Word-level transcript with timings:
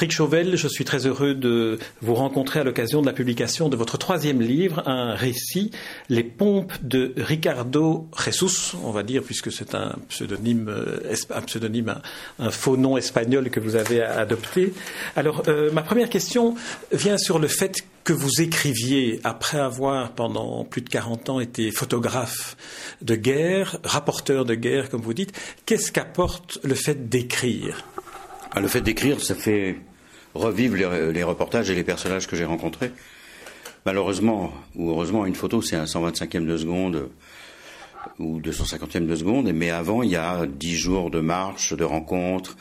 Patrick 0.00 0.16
Chauvel, 0.16 0.56
je 0.56 0.66
suis 0.66 0.86
très 0.86 1.06
heureux 1.06 1.34
de 1.34 1.78
vous 2.00 2.14
rencontrer 2.14 2.60
à 2.60 2.64
l'occasion 2.64 3.02
de 3.02 3.06
la 3.06 3.12
publication 3.12 3.68
de 3.68 3.76
votre 3.76 3.98
troisième 3.98 4.40
livre, 4.40 4.82
un 4.88 5.12
récit, 5.12 5.72
Les 6.08 6.22
pompes 6.22 6.72
de 6.80 7.12
Ricardo 7.18 8.08
Jesus, 8.16 8.78
on 8.82 8.92
va 8.92 9.02
dire, 9.02 9.22
puisque 9.22 9.52
c'est 9.52 9.74
un 9.74 9.96
pseudonyme, 10.08 10.70
euh, 10.70 11.14
un 11.34 11.42
pseudonyme, 11.42 12.00
un, 12.38 12.50
faux 12.50 12.78
nom 12.78 12.96
espagnol 12.96 13.50
que 13.50 13.60
vous 13.60 13.76
avez 13.76 14.00
adopté. 14.00 14.72
Alors, 15.16 15.42
euh, 15.48 15.70
ma 15.70 15.82
première 15.82 16.08
question 16.08 16.54
vient 16.92 17.18
sur 17.18 17.38
le 17.38 17.48
fait 17.48 17.84
que 18.02 18.14
vous 18.14 18.40
écriviez 18.40 19.20
après 19.22 19.60
avoir 19.60 20.12
pendant 20.12 20.64
plus 20.64 20.80
de 20.80 20.88
40 20.88 21.28
ans 21.28 21.40
été 21.40 21.70
photographe 21.72 22.56
de 23.02 23.16
guerre, 23.16 23.78
rapporteur 23.84 24.46
de 24.46 24.54
guerre, 24.54 24.88
comme 24.88 25.02
vous 25.02 25.12
dites. 25.12 25.38
Qu'est-ce 25.66 25.92
qu'apporte 25.92 26.58
le 26.62 26.74
fait 26.74 27.10
d'écrire? 27.10 27.84
Ah, 28.52 28.60
le 28.60 28.66
fait 28.66 28.80
d'écrire, 28.80 29.20
ça 29.20 29.34
fait 29.34 29.76
revivre 30.34 30.76
les, 30.76 31.22
reportages 31.22 31.70
et 31.70 31.74
les 31.74 31.84
personnages 31.84 32.26
que 32.26 32.36
j'ai 32.36 32.44
rencontrés. 32.44 32.92
Malheureusement, 33.86 34.52
ou 34.74 34.90
heureusement, 34.90 35.26
une 35.26 35.34
photo, 35.34 35.62
c'est 35.62 35.76
un 35.76 35.84
125e 35.84 36.46
de 36.46 36.56
seconde 36.56 37.08
ou 38.18 38.40
250e 38.40 39.06
de 39.06 39.16
seconde, 39.16 39.52
mais 39.52 39.70
avant, 39.70 40.02
il 40.02 40.10
y 40.10 40.16
a 40.16 40.46
10 40.46 40.76
jours 40.76 41.10
de 41.10 41.20
marche, 41.20 41.74
de 41.74 41.84
rencontres, 41.84 42.56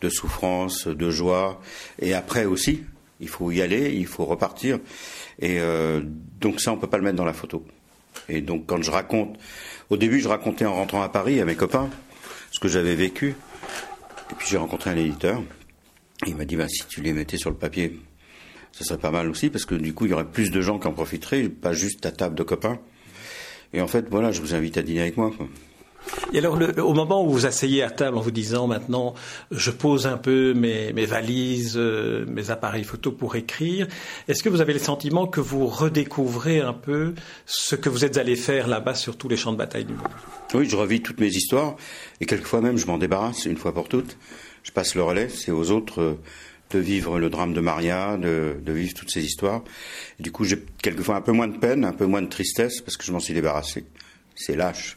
de 0.00 0.08
souffrance, 0.08 0.86
de 0.86 1.10
joie, 1.10 1.60
et 1.98 2.14
après 2.14 2.44
aussi, 2.44 2.82
il 3.20 3.28
faut 3.28 3.50
y 3.50 3.62
aller, 3.62 3.94
il 3.94 4.06
faut 4.06 4.24
repartir, 4.24 4.78
et 5.38 5.60
euh, 5.60 6.00
donc 6.40 6.60
ça, 6.60 6.72
on 6.72 6.76
peut 6.76 6.88
pas 6.88 6.98
le 6.98 7.04
mettre 7.04 7.16
dans 7.16 7.24
la 7.24 7.32
photo. 7.32 7.64
Et 8.28 8.40
donc, 8.40 8.66
quand 8.66 8.82
je 8.82 8.90
raconte, 8.90 9.38
au 9.90 9.96
début, 9.96 10.20
je 10.20 10.28
racontais 10.28 10.64
en 10.64 10.74
rentrant 10.74 11.02
à 11.02 11.08
Paris 11.08 11.40
à 11.40 11.44
mes 11.44 11.54
copains 11.54 11.88
ce 12.50 12.60
que 12.60 12.68
j'avais 12.68 12.94
vécu, 12.94 13.34
et 14.30 14.34
puis 14.36 14.46
j'ai 14.50 14.58
rencontré 14.58 14.90
un 14.90 14.96
éditeur. 14.96 15.42
Il 16.26 16.36
m'a 16.36 16.44
dit 16.44 16.56
bah, 16.56 16.68
si 16.68 16.86
tu 16.86 17.00
les 17.00 17.12
mettais 17.12 17.36
sur 17.36 17.50
le 17.50 17.56
papier, 17.56 17.98
ça 18.72 18.84
serait 18.84 18.98
pas 18.98 19.10
mal 19.10 19.28
aussi, 19.28 19.50
parce 19.50 19.66
que 19.66 19.74
du 19.74 19.92
coup, 19.94 20.06
il 20.06 20.10
y 20.10 20.14
aurait 20.14 20.30
plus 20.30 20.50
de 20.50 20.60
gens 20.60 20.78
qui 20.78 20.86
en 20.86 20.92
profiteraient, 20.92 21.48
pas 21.48 21.72
juste 21.72 22.02
ta 22.02 22.10
table 22.10 22.34
de 22.34 22.42
copains. 22.42 22.78
Et 23.72 23.80
en 23.80 23.86
fait, 23.86 24.06
voilà, 24.10 24.32
je 24.32 24.40
vous 24.40 24.54
invite 24.54 24.76
à 24.76 24.82
dîner 24.82 25.02
avec 25.02 25.16
moi. 25.16 25.32
Et 26.32 26.38
alors, 26.38 26.58
au 26.78 26.94
moment 26.94 27.24
où 27.24 27.30
vous 27.30 27.46
asseyez 27.46 27.82
à 27.82 27.90
table 27.90 28.16
en 28.16 28.20
vous 28.20 28.30
disant 28.30 28.66
maintenant, 28.66 29.14
je 29.50 29.70
pose 29.70 30.06
un 30.06 30.16
peu 30.16 30.52
mes, 30.52 30.92
valises, 31.06 31.74
euh, 31.76 32.24
mes 32.26 32.50
appareils 32.50 32.84
photo 32.84 33.12
pour 33.12 33.36
écrire, 33.36 33.86
est-ce 34.28 34.42
que 34.42 34.48
vous 34.48 34.60
avez 34.60 34.72
le 34.72 34.78
sentiment 34.78 35.26
que 35.26 35.40
vous 35.40 35.66
redécouvrez 35.66 36.60
un 36.60 36.72
peu 36.72 37.14
ce 37.46 37.76
que 37.76 37.88
vous 37.88 38.04
êtes 38.04 38.16
allé 38.16 38.36
faire 38.36 38.66
là-bas 38.66 38.94
sur 38.94 39.16
tous 39.16 39.28
les 39.28 39.36
champs 39.36 39.52
de 39.52 39.58
bataille 39.58 39.84
du 39.84 39.94
monde? 39.94 40.08
Oui, 40.54 40.68
je 40.68 40.76
revis 40.76 41.02
toutes 41.02 41.20
mes 41.20 41.28
histoires 41.28 41.76
et 42.20 42.26
quelquefois 42.26 42.60
même 42.60 42.76
je 42.76 42.86
m'en 42.86 42.98
débarrasse 42.98 43.46
une 43.46 43.56
fois 43.56 43.72
pour 43.72 43.88
toutes. 43.88 44.16
Je 44.62 44.70
passe 44.70 44.94
le 44.94 45.02
relais, 45.02 45.28
c'est 45.28 45.50
aux 45.50 45.70
autres 45.70 46.00
euh, 46.00 46.14
de 46.70 46.78
vivre 46.78 47.18
le 47.18 47.28
drame 47.30 47.52
de 47.52 47.60
Maria, 47.60 48.16
de, 48.16 48.56
de 48.64 48.72
vivre 48.72 48.94
toutes 48.94 49.10
ces 49.10 49.24
histoires. 49.24 49.62
du 50.18 50.32
coup, 50.32 50.44
j'ai 50.44 50.62
quelquefois 50.82 51.16
un 51.16 51.20
peu 51.20 51.32
moins 51.32 51.48
de 51.48 51.58
peine, 51.58 51.84
un 51.84 51.92
peu 51.92 52.06
moins 52.06 52.22
de 52.22 52.28
tristesse 52.28 52.80
parce 52.80 52.96
que 52.96 53.04
je 53.04 53.12
m'en 53.12 53.20
suis 53.20 53.34
débarrassé. 53.34 53.84
C'est 54.34 54.56
lâche. 54.56 54.96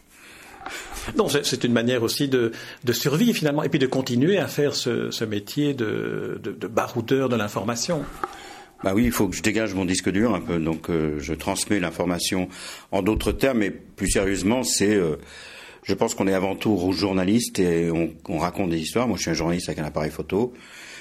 Non, 1.15 1.27
c'est 1.29 1.63
une 1.63 1.73
manière 1.73 2.01
aussi 2.01 2.27
de, 2.27 2.51
de, 2.83 2.93
survie 2.93 3.33
finalement, 3.33 3.61
et 3.61 3.69
puis 3.69 3.77
de 3.77 3.85
continuer 3.85 4.39
à 4.39 4.47
faire 4.47 4.73
ce, 4.73 5.11
ce 5.11 5.23
métier 5.23 5.75
de, 5.75 6.39
de, 6.41 6.51
de 6.51 6.67
baroudeur 6.67 7.29
de 7.29 7.35
l'information. 7.35 8.03
Bah 8.83 8.93
oui, 8.93 9.05
il 9.05 9.11
faut 9.11 9.27
que 9.27 9.35
je 9.35 9.41
dégage 9.41 9.73
mon 9.73 9.85
disque 9.85 10.09
dur 10.09 10.33
un 10.33 10.41
peu, 10.41 10.57
donc 10.59 10.89
euh, 10.89 11.17
je 11.19 11.33
transmets 11.33 11.79
l'information 11.79 12.49
en 12.91 13.01
d'autres 13.01 13.31
termes, 13.31 13.59
mais 13.59 13.71
plus 13.71 14.09
sérieusement, 14.09 14.63
c'est, 14.63 14.95
euh, 14.95 15.15
je 15.85 15.93
pense 15.93 16.15
qu'on 16.15 16.27
est 16.27 16.33
avant 16.33 16.55
tout 16.55 16.91
journaliste 16.91 17.59
et 17.59 17.89
on, 17.91 18.11
on, 18.27 18.39
raconte 18.39 18.71
des 18.71 18.79
histoires. 18.79 19.07
Moi, 19.07 19.17
je 19.17 19.21
suis 19.21 19.31
un 19.31 19.35
journaliste 19.35 19.69
avec 19.69 19.79
un 19.79 19.85
appareil 19.85 20.11
photo, 20.11 20.53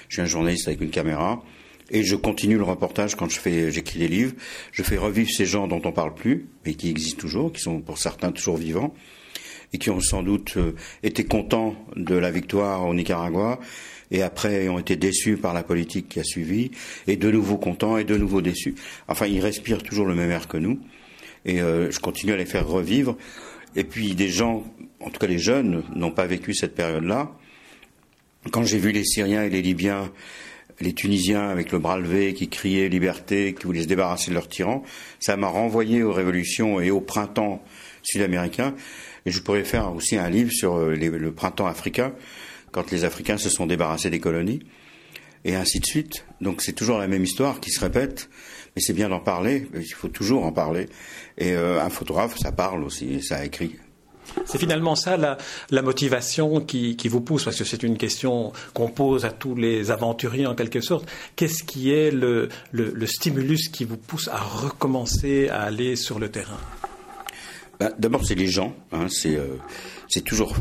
je 0.08 0.14
suis 0.14 0.22
un 0.22 0.26
journaliste 0.26 0.68
avec 0.68 0.80
une 0.80 0.90
caméra, 0.90 1.42
et 1.90 2.02
je 2.02 2.16
continue 2.16 2.56
le 2.56 2.64
reportage 2.64 3.14
quand 3.14 3.30
je 3.30 3.38
fais, 3.38 3.70
j'écris 3.70 3.98
des 3.98 4.08
livres. 4.08 4.34
Je 4.72 4.82
fais 4.82 4.96
revivre 4.96 5.30
ces 5.30 5.46
gens 5.46 5.66
dont 5.66 5.82
on 5.84 5.92
parle 5.92 6.14
plus, 6.14 6.46
mais 6.64 6.74
qui 6.74 6.90
existent 6.90 7.20
toujours, 7.20 7.52
qui 7.52 7.60
sont 7.60 7.80
pour 7.80 7.98
certains 7.98 8.32
toujours 8.32 8.56
vivants 8.56 8.94
et 9.72 9.78
qui 9.78 9.90
ont 9.90 10.00
sans 10.00 10.22
doute 10.22 10.54
euh, 10.56 10.72
été 11.02 11.24
contents 11.24 11.74
de 11.96 12.14
la 12.14 12.30
victoire 12.30 12.86
au 12.86 12.94
Nicaragua 12.94 13.58
et 14.10 14.22
après 14.22 14.68
ont 14.68 14.78
été 14.78 14.94
déçus 14.94 15.36
par 15.36 15.52
la 15.52 15.64
politique 15.64 16.08
qui 16.08 16.20
a 16.20 16.24
suivi 16.24 16.70
et 17.08 17.16
de 17.16 17.30
nouveau 17.30 17.56
contents 17.56 17.98
et 17.98 18.04
de 18.04 18.16
nouveau 18.16 18.40
déçus. 18.40 18.76
Enfin, 19.08 19.26
ils 19.26 19.40
respirent 19.40 19.82
toujours 19.82 20.06
le 20.06 20.14
même 20.14 20.30
air 20.30 20.46
que 20.46 20.58
nous 20.58 20.78
et 21.44 21.60
euh, 21.60 21.90
je 21.90 21.98
continue 21.98 22.32
à 22.32 22.36
les 22.36 22.46
faire 22.46 22.66
revivre. 22.68 23.16
Et 23.76 23.84
puis 23.84 24.14
des 24.14 24.28
gens, 24.28 24.64
en 25.00 25.10
tout 25.10 25.18
cas 25.18 25.26
les 25.26 25.38
jeunes, 25.38 25.82
n'ont 25.94 26.12
pas 26.12 26.26
vécu 26.26 26.54
cette 26.54 26.74
période-là. 26.74 27.32
Quand 28.50 28.64
j'ai 28.64 28.78
vu 28.78 28.92
les 28.92 29.04
Syriens 29.04 29.42
et 29.42 29.50
les 29.50 29.62
Libyens 29.62 30.10
les 30.80 30.92
Tunisiens 30.92 31.48
avec 31.48 31.72
le 31.72 31.78
bras 31.78 31.98
levé 31.98 32.34
qui 32.34 32.48
criaient 32.48 32.88
liberté, 32.88 33.54
qui 33.54 33.64
voulaient 33.64 33.82
se 33.82 33.88
débarrasser 33.88 34.30
de 34.30 34.34
leurs 34.34 34.48
tyrans, 34.48 34.82
ça 35.20 35.36
m'a 35.36 35.48
renvoyé 35.48 36.02
aux 36.02 36.12
révolutions 36.12 36.80
et 36.80 36.90
au 36.90 37.00
printemps 37.00 37.62
sud-américain. 38.02 38.74
Et 39.26 39.30
je 39.30 39.40
pourrais 39.40 39.64
faire 39.64 39.94
aussi 39.94 40.16
un 40.16 40.28
livre 40.28 40.50
sur 40.52 40.76
euh, 40.76 40.94
le 40.94 41.32
printemps 41.32 41.66
africain, 41.66 42.12
quand 42.72 42.90
les 42.90 43.04
Africains 43.04 43.38
se 43.38 43.48
sont 43.48 43.66
débarrassés 43.66 44.10
des 44.10 44.20
colonies, 44.20 44.60
et 45.44 45.54
ainsi 45.54 45.80
de 45.80 45.86
suite. 45.86 46.24
Donc 46.40 46.62
c'est 46.62 46.72
toujours 46.72 46.98
la 46.98 47.08
même 47.08 47.24
histoire 47.24 47.60
qui 47.60 47.70
se 47.70 47.80
répète, 47.80 48.28
mais 48.74 48.82
c'est 48.82 48.92
bien 48.92 49.08
d'en 49.08 49.20
parler, 49.20 49.68
il 49.74 49.84
faut 49.84 50.08
toujours 50.08 50.44
en 50.44 50.52
parler. 50.52 50.88
Et 51.38 51.52
euh, 51.52 51.80
un 51.80 51.90
photographe, 51.90 52.36
ça 52.38 52.52
parle 52.52 52.84
aussi, 52.84 53.22
ça 53.22 53.44
écrit. 53.44 53.76
C'est 54.46 54.58
finalement 54.58 54.96
ça 54.96 55.16
la, 55.16 55.82
motivation 55.82 56.60
qui, 56.60 56.96
vous 57.08 57.20
pousse, 57.20 57.44
parce 57.44 57.56
que 57.56 57.64
c'est 57.64 57.82
une 57.82 57.96
question 57.96 58.52
qu'on 58.72 58.88
pose 58.88 59.24
à 59.24 59.30
tous 59.30 59.54
les 59.54 59.90
aventuriers 59.90 60.46
en 60.46 60.54
quelque 60.54 60.80
sorte. 60.80 61.08
Qu'est-ce 61.36 61.62
qui 61.62 61.92
est 61.92 62.10
le, 62.10 62.48
stimulus 63.06 63.68
qui 63.68 63.84
vous 63.84 63.96
pousse 63.96 64.28
à 64.28 64.38
recommencer 64.38 65.48
à 65.48 65.62
aller 65.62 65.94
sur 65.96 66.18
le 66.18 66.30
terrain? 66.30 66.58
Bah, 67.78 67.90
D'abord, 67.98 68.24
c'est 68.24 68.34
les 68.34 68.46
gens. 68.46 68.74
Hein, 68.92 69.06
euh, 69.26 69.56
c'est 70.08 70.22
toujours 70.22 70.56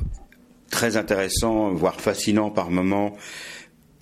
très 0.69 0.97
intéressant, 0.97 1.71
voire 1.71 2.01
fascinant 2.01 2.49
par 2.49 2.69
moments, 2.69 3.15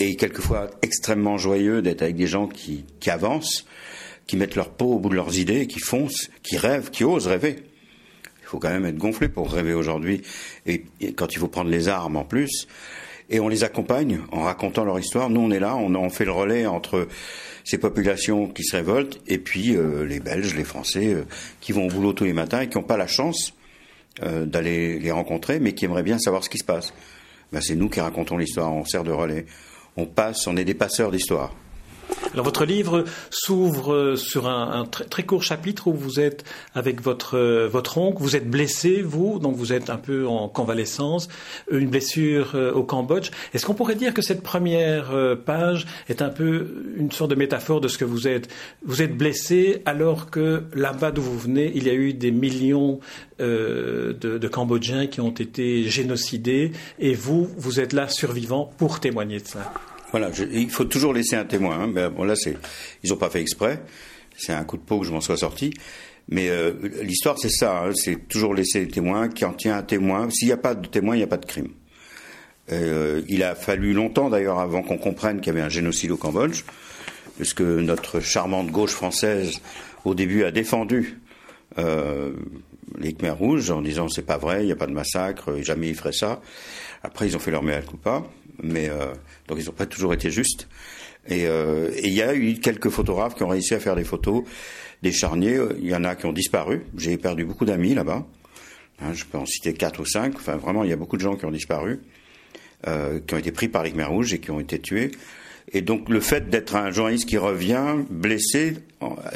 et 0.01 0.15
quelquefois 0.15 0.71
extrêmement 0.81 1.37
joyeux 1.37 1.83
d'être 1.83 2.01
avec 2.01 2.15
des 2.15 2.25
gens 2.25 2.47
qui, 2.47 2.85
qui 2.99 3.11
avancent, 3.11 3.65
qui 4.25 4.35
mettent 4.35 4.55
leur 4.55 4.71
peau 4.71 4.93
au 4.93 4.99
bout 4.99 5.09
de 5.09 5.15
leurs 5.15 5.37
idées, 5.37 5.67
qui 5.67 5.79
foncent, 5.79 6.31
qui 6.41 6.57
rêvent, 6.57 6.89
qui 6.89 7.03
osent 7.03 7.27
rêver. 7.27 7.57
Il 8.41 8.47
faut 8.47 8.57
quand 8.57 8.71
même 8.71 8.85
être 8.85 8.97
gonflé 8.97 9.29
pour 9.29 9.51
rêver 9.51 9.73
aujourd'hui, 9.73 10.23
et, 10.65 10.85
quand 11.15 11.33
il 11.33 11.37
faut 11.37 11.47
prendre 11.47 11.69
les 11.69 11.87
armes 11.87 12.17
en 12.17 12.23
plus. 12.23 12.67
Et 13.29 13.39
on 13.39 13.47
les 13.47 13.63
accompagne 13.63 14.21
en 14.31 14.41
racontant 14.41 14.83
leur 14.83 14.99
histoire. 14.99 15.29
Nous, 15.29 15.39
on 15.39 15.51
est 15.51 15.59
là, 15.59 15.75
on, 15.77 15.93
on 15.93 16.09
fait 16.09 16.25
le 16.25 16.31
relais 16.31 16.65
entre 16.65 17.07
ces 17.63 17.77
populations 17.77 18.47
qui 18.47 18.63
se 18.63 18.75
révoltent, 18.75 19.21
et 19.27 19.37
puis 19.37 19.75
euh, 19.75 20.03
les 20.03 20.19
Belges, 20.19 20.55
les 20.55 20.63
Français, 20.63 21.13
euh, 21.13 21.25
qui 21.61 21.73
vont 21.73 21.85
au 21.85 21.89
boulot 21.89 22.13
tous 22.13 22.23
les 22.23 22.33
matins 22.33 22.61
et 22.61 22.69
qui 22.69 22.77
n'ont 22.77 22.83
pas 22.83 22.97
la 22.97 23.07
chance 23.07 23.53
euh, 24.23 24.45
d'aller 24.45 24.97
les 24.97 25.11
rencontrer, 25.11 25.59
mais 25.59 25.73
qui 25.73 25.85
aimeraient 25.85 26.03
bien 26.03 26.17
savoir 26.17 26.43
ce 26.43 26.49
qui 26.49 26.57
se 26.57 26.65
passe. 26.65 26.91
Ben, 27.51 27.61
c'est 27.61 27.75
nous 27.75 27.87
qui 27.87 27.99
racontons 27.99 28.37
l'histoire, 28.37 28.73
on 28.73 28.83
sert 28.83 29.03
de 29.03 29.11
relais. 29.11 29.45
On 29.97 30.05
passe, 30.05 30.47
on 30.47 30.55
est 30.57 30.65
des 30.65 30.73
passeurs 30.73 31.11
d'histoire. 31.11 31.53
Alors 32.33 32.45
votre 32.45 32.63
livre 32.63 33.03
s'ouvre 33.29 34.15
sur 34.15 34.47
un, 34.47 34.85
très, 34.85 35.23
court 35.23 35.43
chapitre 35.43 35.87
où 35.87 35.93
vous 35.93 36.19
êtes 36.19 36.45
avec 36.75 37.01
votre 37.01 37.67
votre 37.67 37.97
oncle, 37.97 38.21
vous 38.21 38.35
êtes 38.35 38.49
blessé 38.49 39.01
vous, 39.01 39.39
donc 39.39 39.55
vous 39.55 39.73
êtes 39.73 39.89
un 39.89 39.97
peu 39.97 40.27
en 40.27 40.47
convalescence, 40.47 41.27
une 41.71 41.89
blessure 41.89 42.51
euh, 42.55 42.71
au 42.71 42.83
Cambodge. 42.83 43.31
Est-ce 43.53 43.65
qu'on 43.65 43.73
pourrait 43.73 43.95
dire 43.95 44.13
que 44.13 44.21
cette 44.21 44.41
première 44.41 45.11
euh, 45.11 45.35
page 45.35 45.85
est 46.09 46.21
un 46.21 46.29
peu 46.29 46.93
une 46.97 47.11
sorte 47.11 47.31
de 47.31 47.35
métaphore 47.35 47.81
de 47.81 47.87
ce 47.87 47.97
que 47.97 48.05
vous 48.05 48.27
êtes? 48.27 48.49
Vous 48.85 49.01
êtes 49.01 49.17
blessé 49.17 49.81
alors 49.85 50.29
que 50.29 50.63
là-bas 50.73 51.11
d'où 51.11 51.21
vous 51.21 51.37
venez, 51.37 51.71
il 51.75 51.85
y 51.85 51.89
a 51.89 51.93
eu 51.93 52.13
des 52.13 52.31
millions 52.31 52.99
euh, 53.39 54.13
de, 54.13 54.37
de 54.37 54.47
Cambodgiens 54.47 55.07
qui 55.07 55.21
ont 55.21 55.31
été 55.31 55.83
génocidés 55.83 56.71
et 56.99 57.13
vous, 57.13 57.49
vous 57.57 57.79
êtes 57.79 57.93
là 57.93 58.07
survivant 58.07 58.71
pour 58.77 58.99
témoigner 58.99 59.39
de 59.39 59.47
ça. 59.47 59.71
Voilà, 60.11 60.29
il 60.51 60.69
faut 60.69 60.85
toujours 60.85 61.13
laisser 61.13 61.35
un 61.35 61.45
témoin. 61.45 61.79
Hein. 61.79 61.87
Ben, 61.87 62.09
bon, 62.09 62.23
là, 62.23 62.35
c'est, 62.35 62.57
ils 63.03 63.09
n'ont 63.09 63.17
pas 63.17 63.29
fait 63.29 63.41
exprès. 63.41 63.81
C'est 64.37 64.53
un 64.53 64.63
coup 64.63 64.77
de 64.77 64.83
peau 64.83 64.99
que 64.99 65.05
je 65.05 65.11
m'en 65.11 65.21
sois 65.21 65.37
sorti. 65.37 65.73
Mais 66.29 66.49
euh, 66.49 66.73
l'histoire, 67.01 67.37
c'est 67.37 67.49
ça. 67.49 67.83
Hein. 67.83 67.91
c'est 67.95 68.27
toujours 68.27 68.53
laisser 68.53 68.81
le 68.81 68.87
témoin. 68.87 69.29
Qui 69.29 69.45
en 69.45 69.53
tient 69.53 69.77
un 69.77 69.83
témoin. 69.83 70.29
S'il 70.29 70.47
n'y 70.47 70.53
a 70.53 70.57
pas 70.57 70.75
de 70.75 70.87
témoin, 70.87 71.15
il 71.15 71.19
n'y 71.19 71.23
a 71.23 71.27
pas 71.27 71.37
de 71.37 71.45
crime. 71.45 71.69
Euh, 72.71 73.21
il 73.27 73.43
a 73.43 73.55
fallu 73.55 73.93
longtemps, 73.93 74.29
d'ailleurs, 74.29 74.59
avant 74.59 74.81
qu'on 74.81 74.97
comprenne 74.97 75.39
qu'il 75.39 75.47
y 75.47 75.49
avait 75.49 75.65
un 75.65 75.69
génocide 75.69 76.11
au 76.11 76.17
Cambodge, 76.17 76.63
puisque 77.37 77.61
notre 77.61 78.19
charmante 78.19 78.67
gauche 78.67 78.91
française, 78.91 79.61
au 80.05 80.15
début, 80.15 80.43
a 80.43 80.51
défendu 80.51 81.19
euh, 81.77 82.33
les 82.99 83.13
Khmer 83.13 83.31
rouges 83.31 83.71
en 83.71 83.81
disant 83.81 84.09
c'est 84.09 84.25
pas 84.25 84.37
vrai, 84.37 84.63
il 84.63 84.65
n'y 84.67 84.71
a 84.71 84.75
pas 84.75 84.87
de 84.87 84.93
massacre, 84.93 85.61
jamais 85.61 85.89
ils 85.89 85.95
feraient 85.95 86.11
ça. 86.11 86.41
Après, 87.03 87.27
ils 87.27 87.35
ont 87.35 87.39
fait 87.39 87.51
leur 87.51 87.63
mea 87.63 87.81
culpa 87.81 88.23
mais 88.61 88.89
euh, 88.89 89.13
donc 89.47 89.57
ils 89.59 89.65
n'ont 89.65 89.71
pas 89.71 89.85
toujours 89.85 90.13
été 90.13 90.31
justes. 90.31 90.67
Euh, 91.29 91.91
et 91.95 92.07
il 92.07 92.13
y 92.13 92.21
a 92.21 92.33
eu 92.33 92.55
quelques 92.55 92.89
photographes 92.89 93.35
qui 93.35 93.43
ont 93.43 93.47
réussi 93.47 93.73
à 93.73 93.79
faire 93.79 93.95
des 93.95 94.03
photos 94.03 94.43
des 95.01 95.11
charniers. 95.11 95.59
Il 95.79 95.87
y 95.87 95.95
en 95.95 96.03
a 96.03 96.15
qui 96.15 96.25
ont 96.25 96.33
disparu. 96.33 96.83
J'ai 96.97 97.17
perdu 97.17 97.45
beaucoup 97.45 97.65
d'amis 97.65 97.93
là-bas. 97.93 98.25
Hein, 99.01 99.13
je 99.13 99.25
peux 99.25 99.37
en 99.37 99.45
citer 99.45 99.73
quatre 99.73 99.99
ou 99.99 100.05
cinq. 100.05 100.35
Enfin, 100.35 100.57
vraiment, 100.57 100.83
il 100.83 100.89
y 100.89 100.93
a 100.93 100.95
beaucoup 100.95 101.17
de 101.17 101.21
gens 101.21 101.35
qui 101.35 101.45
ont 101.45 101.51
disparu, 101.51 102.01
euh, 102.87 103.19
qui 103.19 103.33
ont 103.33 103.37
été 103.37 103.51
pris 103.51 103.67
par 103.67 103.83
les 103.83 103.91
Khmer 103.91 104.05
rouges 104.05 104.33
et 104.33 104.39
qui 104.39 104.51
ont 104.51 104.59
été 104.59 104.79
tués. 104.79 105.11
Et 105.73 105.81
donc 105.81 106.09
le 106.09 106.19
fait 106.19 106.49
d'être 106.49 106.75
un 106.75 106.91
journaliste 106.91 107.27
qui 107.27 107.37
revient 107.37 107.97
blessé, 108.09 108.77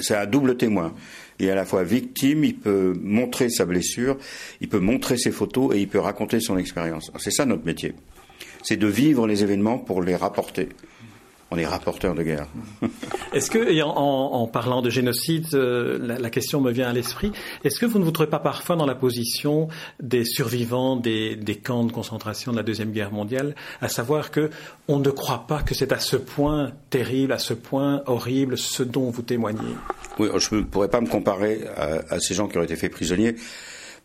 c'est 0.01 0.15
un 0.15 0.25
double 0.25 0.57
témoin. 0.57 0.93
Il 1.39 1.47
est 1.47 1.51
à 1.51 1.55
la 1.55 1.65
fois 1.65 1.83
victime, 1.83 2.43
il 2.43 2.55
peut 2.55 2.93
montrer 3.01 3.49
sa 3.49 3.65
blessure, 3.65 4.17
il 4.61 4.69
peut 4.69 4.79
montrer 4.79 5.17
ses 5.17 5.31
photos 5.31 5.75
et 5.75 5.79
il 5.79 5.87
peut 5.87 5.99
raconter 5.99 6.39
son 6.39 6.57
expérience. 6.57 7.11
C'est 7.17 7.31
ça 7.31 7.45
notre 7.45 7.65
métier. 7.65 7.93
C'est 8.63 8.77
de 8.77 8.87
vivre 8.87 9.27
les 9.27 9.43
événements 9.43 9.77
pour 9.77 10.01
les 10.01 10.15
rapporter 10.15 10.69
on 11.55 11.57
est 11.57 11.65
rapporteur 11.65 12.13
de 12.15 12.23
guerre. 12.23 12.47
Est-ce 13.33 13.49
que, 13.49 13.81
en, 13.81 14.47
parlant 14.47 14.81
de 14.81 14.89
génocide, 14.89 15.47
euh, 15.53 15.97
la, 16.01 16.29
question 16.29 16.61
me 16.61 16.71
vient 16.71 16.89
à 16.89 16.93
l'esprit, 16.93 17.31
est-ce 17.63 17.79
que 17.79 17.85
vous 17.85 17.99
ne 17.99 18.03
vous 18.03 18.11
trouvez 18.11 18.29
pas 18.29 18.39
parfois 18.39 18.75
dans 18.75 18.85
la 18.85 18.95
position 18.95 19.67
des 20.01 20.25
survivants 20.25 20.95
des, 20.95 21.61
camps 21.63 21.83
de 21.83 21.91
concentration 21.91 22.51
de 22.51 22.57
la 22.57 22.63
Deuxième 22.63 22.91
Guerre 22.91 23.11
mondiale, 23.11 23.55
à 23.81 23.87
savoir 23.87 24.31
que 24.31 24.49
on 24.87 24.99
ne 24.99 25.09
croit 25.09 25.47
pas 25.47 25.63
que 25.63 25.73
c'est 25.73 25.91
à 25.91 25.99
ce 25.99 26.15
point 26.15 26.71
terrible, 26.89 27.33
à 27.33 27.39
ce 27.39 27.53
point 27.53 28.03
horrible, 28.05 28.57
ce 28.57 28.83
dont 28.83 29.09
vous 29.09 29.21
témoignez? 29.21 29.75
Oui, 30.19 30.29
je 30.37 30.55
ne 30.55 30.61
pourrais 30.61 30.89
pas 30.89 31.01
me 31.01 31.07
comparer 31.07 31.61
à, 32.09 32.19
ces 32.19 32.33
gens 32.33 32.47
qui 32.47 32.57
ont 32.57 32.63
été 32.63 32.75
faits 32.75 32.91
prisonniers, 32.91 33.35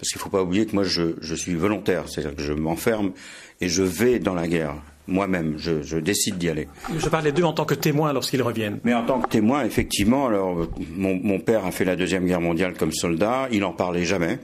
parce 0.01 0.09
qu'il 0.09 0.19
ne 0.19 0.23
faut 0.23 0.31
pas 0.31 0.43
oublier 0.43 0.65
que 0.65 0.75
moi 0.75 0.85
je, 0.85 1.15
je 1.21 1.35
suis 1.35 1.55
volontaire, 1.55 2.09
c'est-à-dire 2.09 2.35
que 2.35 2.43
je 2.43 2.55
m'enferme 2.55 3.13
et 3.61 3.69
je 3.69 3.83
vais 3.83 4.19
dans 4.19 4.35
la 4.35 4.49
guerre 4.49 4.75
moi-même, 5.11 5.57
je, 5.59 5.97
décide 5.99 6.39
d'y 6.39 6.49
aller. 6.49 6.69
Je 6.97 7.09
parle 7.09 7.25
des 7.25 7.33
deux 7.33 7.43
en 7.43 7.53
tant 7.53 7.65
que 7.65 7.75
témoin 7.75 8.13
lorsqu'ils 8.13 8.43
reviennent. 8.43 8.79
Mais 8.85 8.95
en 8.95 9.05
tant 9.05 9.21
que 9.21 9.29
témoin, 9.29 9.65
effectivement, 9.65 10.27
alors 10.27 10.69
mon, 10.97 11.41
père 11.41 11.67
a 11.67 11.73
fait 11.73 11.85
la 11.85 11.97
deuxième 11.97 12.27
guerre 12.27 12.41
mondiale 12.41 12.75
comme 12.75 12.93
soldat. 12.93 13.49
Il 13.51 13.61
n'en 13.61 13.73
parlait 13.73 14.05
jamais 14.05 14.39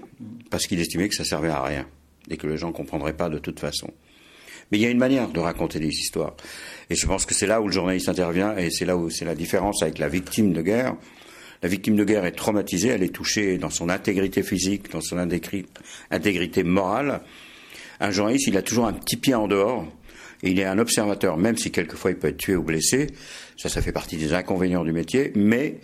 parce 0.51 0.67
qu'il 0.67 0.81
estimait 0.81 1.09
que 1.09 1.15
ça 1.15 1.25
servait 1.25 1.49
à 1.49 1.63
rien 1.63 1.87
et 2.29 2.37
que 2.37 2.47
les 2.47 2.57
gens 2.57 2.69
ne 2.69 2.73
comprendraient 2.73 3.17
pas 3.17 3.29
de 3.29 3.39
toute 3.39 3.61
façon. 3.61 3.89
Mais 4.71 4.79
il 4.79 4.81
y 4.81 4.87
a 4.87 4.91
une 4.91 4.99
manière 4.99 5.29
de 5.29 5.39
raconter 5.39 5.79
des 5.79 5.89
histoires. 5.89 6.35
Et 6.91 6.97
je 6.97 7.07
pense 7.07 7.25
que 7.25 7.35
c'est 7.35 7.47
là 7.47 7.61
où 7.61 7.67
le 7.69 7.73
journaliste 7.73 8.09
intervient 8.09 8.57
et 8.57 8.71
c'est 8.71 8.85
là 8.85 8.97
où 8.97 9.11
c'est 9.11 9.25
la 9.25 9.37
différence 9.37 9.83
avec 9.83 9.99
la 9.99 10.09
victime 10.09 10.53
de 10.53 10.63
guerre. 10.63 10.97
La 11.63 11.69
victime 11.69 11.97
de 11.97 12.05
guerre 12.05 12.25
est 12.25 12.33
traumatisée, 12.33 12.89
elle 12.89 13.03
est 13.03 13.15
touchée 13.15 13.59
dans 13.59 13.71
son 13.71 13.89
intégrité 13.89 14.43
physique, 14.43 14.91
dans 14.91 15.01
son 15.01 15.19
intégrité 15.19 16.63
morale. 16.63 17.23
Un 18.01 18.11
journaliste, 18.11 18.47
il 18.49 18.57
a 18.57 18.63
toujours 18.63 18.87
un 18.87 18.93
petit 18.93 19.17
pied 19.17 19.35
en 19.35 19.49
dehors 19.49 19.87
il 20.43 20.61
est 20.61 20.65
un 20.65 20.79
observateur, 20.79 21.37
même 21.37 21.57
si 21.57 21.71
quelquefois 21.71 22.11
il 22.11 22.17
peut 22.17 22.29
être 22.29 22.37
tué 22.37 22.57
ou 22.57 22.63
blessé. 22.63 23.09
Ça, 23.57 23.69
ça 23.69 23.81
fait 23.83 23.93
partie 23.93 24.17
des 24.17 24.35
inconvénients 24.35 24.85
du 24.85 24.93
métier, 24.93 25.33
mais 25.35 25.81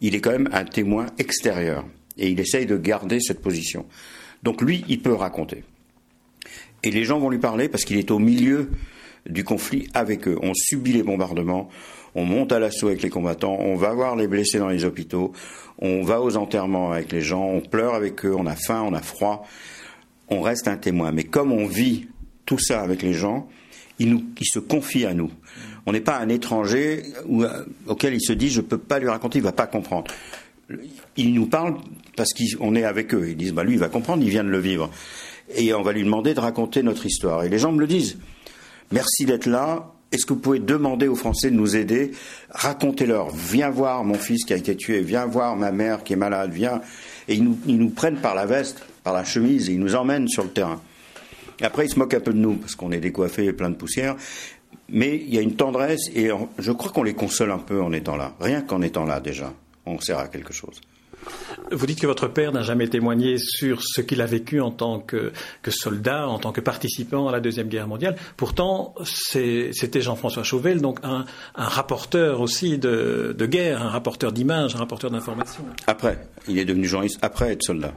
il 0.00 0.14
est 0.14 0.20
quand 0.20 0.30
même 0.30 0.48
un 0.52 0.64
témoin 0.64 1.06
extérieur. 1.18 1.84
Et 2.16 2.28
il 2.28 2.40
essaye 2.40 2.66
de 2.66 2.76
garder 2.76 3.20
cette 3.20 3.40
position. 3.40 3.86
Donc 4.42 4.62
lui, 4.62 4.84
il 4.88 5.02
peut 5.02 5.12
raconter. 5.12 5.64
Et 6.82 6.90
les 6.90 7.04
gens 7.04 7.18
vont 7.18 7.30
lui 7.30 7.38
parler 7.38 7.68
parce 7.68 7.84
qu'il 7.84 7.98
est 7.98 8.10
au 8.10 8.18
milieu 8.18 8.70
du 9.28 9.44
conflit 9.44 9.88
avec 9.94 10.28
eux. 10.28 10.38
On 10.42 10.52
subit 10.54 10.92
les 10.92 11.02
bombardements, 11.02 11.68
on 12.14 12.24
monte 12.24 12.52
à 12.52 12.58
l'assaut 12.58 12.88
avec 12.88 13.02
les 13.02 13.10
combattants, 13.10 13.58
on 13.60 13.76
va 13.76 13.92
voir 13.92 14.16
les 14.16 14.26
blessés 14.26 14.58
dans 14.58 14.68
les 14.68 14.84
hôpitaux, 14.84 15.32
on 15.78 16.02
va 16.02 16.22
aux 16.22 16.36
enterrements 16.36 16.92
avec 16.92 17.12
les 17.12 17.20
gens, 17.20 17.44
on 17.44 17.60
pleure 17.60 17.94
avec 17.94 18.24
eux, 18.24 18.34
on 18.36 18.46
a 18.46 18.56
faim, 18.56 18.82
on 18.86 18.94
a 18.94 19.02
froid, 19.02 19.46
on 20.28 20.40
reste 20.40 20.68
un 20.68 20.76
témoin. 20.76 21.12
Mais 21.12 21.24
comme 21.24 21.52
on 21.52 21.66
vit 21.66 22.06
tout 22.46 22.58
ça 22.58 22.80
avec 22.80 23.02
les 23.02 23.12
gens, 23.12 23.48
il, 23.98 24.10
nous, 24.10 24.24
se 24.42 24.58
confie 24.58 25.04
à 25.04 25.14
nous. 25.14 25.30
On 25.86 25.92
n'est 25.92 26.00
pas 26.00 26.18
un 26.18 26.28
étranger 26.28 27.02
euh, 27.30 27.64
auquel 27.86 28.14
il 28.14 28.20
se 28.20 28.32
dit 28.32 28.48
je 28.48 28.60
ne 28.60 28.66
peux 28.66 28.78
pas 28.78 28.98
lui 28.98 29.08
raconter, 29.08 29.38
il 29.38 29.42
ne 29.42 29.46
va 29.46 29.52
pas 29.52 29.66
comprendre. 29.66 30.12
Il 31.16 31.34
nous 31.34 31.46
parle 31.46 31.76
parce 32.16 32.30
qu'on 32.32 32.74
est 32.74 32.84
avec 32.84 33.14
eux. 33.14 33.28
Ils 33.28 33.36
disent 33.36 33.52
bah, 33.52 33.62
lui 33.62 33.74
il 33.74 33.78
va 33.78 33.88
comprendre, 33.88 34.22
il 34.22 34.30
vient 34.30 34.44
de 34.44 34.48
le 34.48 34.58
vivre. 34.58 34.90
Et 35.54 35.72
on 35.74 35.82
va 35.82 35.92
lui 35.92 36.02
demander 36.02 36.34
de 36.34 36.40
raconter 36.40 36.82
notre 36.82 37.06
histoire. 37.06 37.44
Et 37.44 37.48
les 37.48 37.58
gens 37.58 37.72
me 37.72 37.80
le 37.80 37.86
disent. 37.86 38.18
Merci 38.92 39.24
d'être 39.24 39.46
là. 39.46 39.92
Est-ce 40.12 40.24
que 40.24 40.34
vous 40.34 40.40
pouvez 40.40 40.60
demander 40.60 41.08
aux 41.08 41.16
Français 41.16 41.50
de 41.50 41.56
nous 41.56 41.76
aider? 41.76 42.12
Racontez-leur. 42.50 43.30
Viens 43.30 43.70
voir 43.70 44.04
mon 44.04 44.14
fils 44.14 44.44
qui 44.44 44.52
a 44.52 44.56
été 44.56 44.76
tué. 44.76 45.00
Viens 45.00 45.26
voir 45.26 45.56
ma 45.56 45.72
mère 45.72 46.04
qui 46.04 46.12
est 46.12 46.16
malade. 46.16 46.52
Viens. 46.52 46.80
Et 47.28 47.34
ils 47.34 47.44
nous, 47.44 47.58
ils 47.66 47.78
nous 47.78 47.90
prennent 47.90 48.18
par 48.18 48.34
la 48.34 48.46
veste, 48.46 48.82
par 49.02 49.12
la 49.12 49.24
chemise, 49.24 49.68
et 49.68 49.72
ils 49.72 49.80
nous 49.80 49.96
emmènent 49.96 50.28
sur 50.28 50.44
le 50.44 50.50
terrain. 50.50 50.80
Après, 51.60 51.86
ils 51.86 51.90
se 51.90 51.98
moquent 51.98 52.14
un 52.14 52.20
peu 52.20 52.32
de 52.32 52.38
nous 52.38 52.54
parce 52.54 52.76
qu'on 52.76 52.92
est 52.92 53.00
décoiffés 53.00 53.46
et 53.46 53.52
plein 53.52 53.70
de 53.70 53.74
poussière. 53.74 54.16
Mais 54.88 55.16
il 55.16 55.34
y 55.34 55.38
a 55.38 55.40
une 55.40 55.56
tendresse 55.56 56.08
et 56.14 56.30
je 56.58 56.72
crois 56.72 56.92
qu'on 56.92 57.02
les 57.02 57.14
console 57.14 57.50
un 57.50 57.58
peu 57.58 57.82
en 57.82 57.92
étant 57.92 58.16
là. 58.16 58.34
Rien 58.40 58.60
qu'en 58.62 58.82
étant 58.82 59.04
là 59.04 59.20
déjà, 59.20 59.52
on 59.84 59.98
sert 60.00 60.18
à 60.18 60.28
quelque 60.28 60.52
chose. 60.52 60.80
Vous 61.72 61.86
dites 61.86 62.00
que 62.00 62.06
votre 62.06 62.28
père 62.28 62.52
n'a 62.52 62.62
jamais 62.62 62.88
témoigné 62.88 63.38
sur 63.38 63.82
ce 63.82 64.00
qu'il 64.00 64.20
a 64.20 64.26
vécu 64.26 64.60
en 64.60 64.70
tant 64.70 65.00
que, 65.00 65.32
soldat, 65.68 66.28
en 66.28 66.38
tant 66.38 66.52
que 66.52 66.60
participant 66.60 67.28
à 67.28 67.32
la 67.32 67.40
Deuxième 67.40 67.68
Guerre 67.68 67.88
mondiale. 67.88 68.16
Pourtant, 68.36 68.94
c'était 69.04 70.00
Jean-François 70.00 70.44
Chauvel, 70.44 70.80
donc 70.80 71.00
un, 71.02 71.24
rapporteur 71.54 72.40
aussi 72.40 72.78
de, 72.78 73.34
guerre, 73.46 73.82
un 73.82 73.88
rapporteur 73.88 74.32
d'images, 74.32 74.76
un 74.76 74.78
rapporteur 74.78 75.10
d'informations. 75.10 75.64
Après, 75.86 76.18
il 76.48 76.58
est 76.58 76.64
devenu 76.64 76.86
journaliste 76.86 77.18
après 77.22 77.52
être 77.52 77.62
soldat 77.62 77.94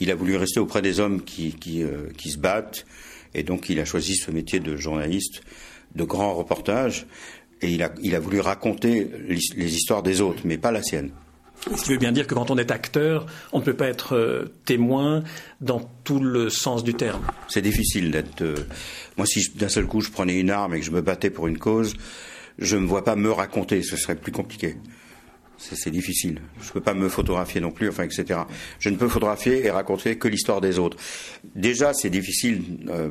il 0.00 0.10
a 0.10 0.14
voulu 0.14 0.36
rester 0.36 0.58
auprès 0.58 0.82
des 0.82 1.00
hommes 1.00 1.22
qui, 1.22 1.54
euh, 1.82 2.08
se 2.18 2.36
battent, 2.36 2.84
et 3.32 3.42
donc 3.42 3.68
il 3.68 3.78
a 3.80 3.84
choisi 3.84 4.16
ce 4.16 4.30
métier 4.30 4.60
de 4.60 4.76
journaliste, 4.76 5.42
de 5.94 6.04
grand 6.04 6.34
reportage, 6.34 7.06
et 7.62 7.70
il 7.70 8.14
a 8.14 8.20
voulu 8.20 8.40
raconter 8.40 9.08
les 9.28 9.74
histoires 9.74 10.02
des 10.02 10.20
autres, 10.20 10.42
mais 10.44 10.58
pas 10.58 10.72
la 10.72 10.82
sienne. 10.82 11.12
Ce 11.76 11.84
qui 11.84 11.92
veut 11.92 11.98
bien 11.98 12.12
dire 12.12 12.26
que 12.26 12.34
quand 12.34 12.50
on 12.50 12.58
est 12.58 12.70
acteur, 12.70 13.26
on 13.52 13.60
ne 13.60 13.64
peut 13.64 13.74
pas 13.74 13.88
être 13.88 14.14
euh, 14.14 14.44
témoin 14.64 15.22
dans 15.60 15.80
tout 16.04 16.20
le 16.20 16.50
sens 16.50 16.84
du 16.84 16.94
terme. 16.94 17.22
C'est 17.48 17.62
difficile 17.62 18.10
d'être. 18.10 18.42
Euh, 18.42 18.54
moi, 19.16 19.26
si 19.26 19.50
d'un 19.54 19.68
seul 19.68 19.86
coup 19.86 20.00
je 20.00 20.10
prenais 20.10 20.38
une 20.38 20.50
arme 20.50 20.74
et 20.74 20.80
que 20.80 20.86
je 20.86 20.90
me 20.90 21.00
battais 21.00 21.30
pour 21.30 21.46
une 21.46 21.58
cause, 21.58 21.94
je 22.58 22.76
ne 22.76 22.82
me 22.82 22.86
vois 22.86 23.04
pas 23.04 23.16
me 23.16 23.30
raconter, 23.30 23.82
ce 23.82 23.96
serait 23.96 24.16
plus 24.16 24.32
compliqué 24.32 24.76
c'est 25.56 25.90
difficile. 25.90 26.40
Je 26.60 26.68
ne 26.68 26.72
peux 26.72 26.80
pas 26.80 26.94
me 26.94 27.08
photographier 27.08 27.60
non 27.60 27.70
plus, 27.70 27.88
enfin, 27.88 28.04
etc. 28.04 28.40
Je 28.78 28.90
ne 28.90 28.96
peux 28.96 29.08
photographier 29.08 29.64
et 29.64 29.70
raconter 29.70 30.16
que 30.16 30.28
l'histoire 30.28 30.60
des 30.60 30.78
autres. 30.78 30.96
Déjà, 31.54 31.94
c'est 31.94 32.10
difficile 32.10 32.62
euh, 32.88 33.10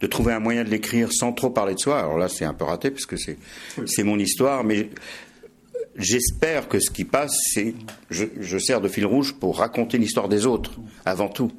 de 0.00 0.06
trouver 0.06 0.32
un 0.32 0.40
moyen 0.40 0.64
de 0.64 0.70
l'écrire 0.70 1.12
sans 1.12 1.32
trop 1.32 1.50
parler 1.50 1.74
de 1.74 1.80
soi. 1.80 1.98
Alors 1.98 2.18
là, 2.18 2.28
c'est 2.28 2.44
un 2.44 2.54
peu 2.54 2.64
raté 2.64 2.90
parce 2.90 3.06
que 3.06 3.16
c'est 3.16 4.02
mon 4.02 4.18
histoire, 4.18 4.64
mais 4.64 4.90
j'espère 5.98 6.68
que 6.68 6.80
ce 6.80 6.90
qui 6.90 7.04
passe, 7.04 7.36
c'est 7.52 7.74
je, 8.10 8.24
je 8.40 8.58
sers 8.58 8.80
de 8.80 8.88
fil 8.88 9.06
rouge 9.06 9.34
pour 9.34 9.58
raconter 9.58 9.98
l'histoire 9.98 10.28
des 10.28 10.46
autres 10.46 10.72
avant 11.04 11.28
tout. 11.28 11.52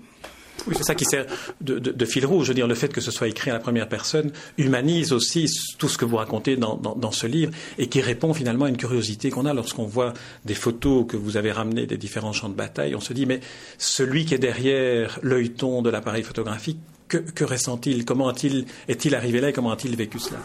Oui, 0.67 0.75
c'est 0.77 0.83
ça 0.83 0.95
qui 0.95 1.05
sert 1.05 1.25
de, 1.61 2.05
fil 2.05 2.25
rouge. 2.25 2.45
Je 2.45 2.51
veux 2.51 2.55
dire, 2.55 2.67
le 2.67 2.75
fait 2.75 2.91
que 2.91 3.01
ce 3.01 3.11
soit 3.11 3.27
écrit 3.27 3.49
à 3.49 3.53
la 3.53 3.59
première 3.59 3.87
personne 3.87 4.31
humanise 4.57 5.13
aussi 5.13 5.49
tout 5.77 5.87
ce 5.87 5.97
que 5.97 6.05
vous 6.05 6.17
racontez 6.17 6.57
dans, 6.57 7.11
ce 7.11 7.27
livre 7.27 7.51
et 7.77 7.87
qui 7.87 8.01
répond 8.01 8.33
finalement 8.33 8.65
à 8.65 8.69
une 8.69 8.77
curiosité 8.77 9.29
qu'on 9.29 9.45
a 9.45 9.53
lorsqu'on 9.53 9.85
voit 9.85 10.13
des 10.45 10.53
photos 10.53 11.05
que 11.07 11.17
vous 11.17 11.37
avez 11.37 11.51
ramenées 11.51 11.85
des 11.85 11.97
différents 11.97 12.33
champs 12.33 12.49
de 12.49 12.55
bataille. 12.55 12.95
On 12.95 12.99
se 12.99 13.13
dit, 13.13 13.25
mais 13.25 13.39
celui 13.77 14.25
qui 14.25 14.35
est 14.35 14.39
derrière 14.39 15.19
l'œilleton 15.21 15.81
de 15.81 15.89
l'appareil 15.89 16.23
photographique, 16.23 16.79
que, 17.07 17.43
ressent-il? 17.43 18.05
Comment 18.05 18.31
est-il 18.31 19.15
arrivé 19.15 19.41
là 19.41 19.49
et 19.49 19.53
comment 19.53 19.71
a-t-il 19.71 19.95
vécu 19.95 20.19
cela? 20.19 20.37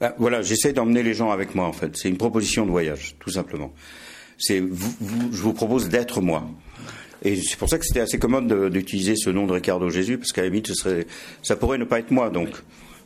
Ben, 0.00 0.12
Voilà, 0.18 0.42
j'essaie 0.42 0.72
d'emmener 0.72 1.02
les 1.02 1.14
gens 1.14 1.30
avec 1.30 1.54
moi 1.54 1.66
en 1.66 1.72
fait. 1.72 1.96
C'est 1.96 2.08
une 2.08 2.16
proposition 2.18 2.66
de 2.66 2.70
voyage, 2.70 3.16
tout 3.20 3.30
simplement. 3.30 3.72
C'est, 4.38 4.58
je 4.58 5.42
vous 5.42 5.52
propose 5.52 5.88
d'être 5.88 6.20
moi. 6.20 6.48
Et 7.22 7.36
c'est 7.36 7.58
pour 7.58 7.68
ça 7.68 7.78
que 7.78 7.84
c'était 7.84 8.00
assez 8.00 8.18
commode 8.18 8.70
d'utiliser 8.70 9.16
ce 9.16 9.30
nom 9.30 9.46
de 9.46 9.52
Ricardo 9.52 9.90
Jésus, 9.90 10.18
parce 10.18 10.32
qu'à 10.32 10.42
la 10.42 10.48
limite, 10.48 10.68
ce 10.68 10.74
serait, 10.74 11.06
ça 11.42 11.56
pourrait 11.56 11.78
ne 11.78 11.84
pas 11.84 11.98
être 11.98 12.12
moi. 12.12 12.30
Donc, 12.30 12.50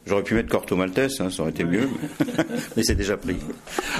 j'aurais 0.07 0.23
pu 0.23 0.35
mettre 0.35 0.49
Corto 0.49 0.77
Maltese, 0.77 1.21
hein, 1.21 1.31
ça 1.31 1.43
aurait 1.43 1.53
été 1.53 1.65
mieux, 1.65 1.89
mais 2.77 2.83
c'est 2.83 2.95
déjà 2.95 3.17
pris. 3.17 3.37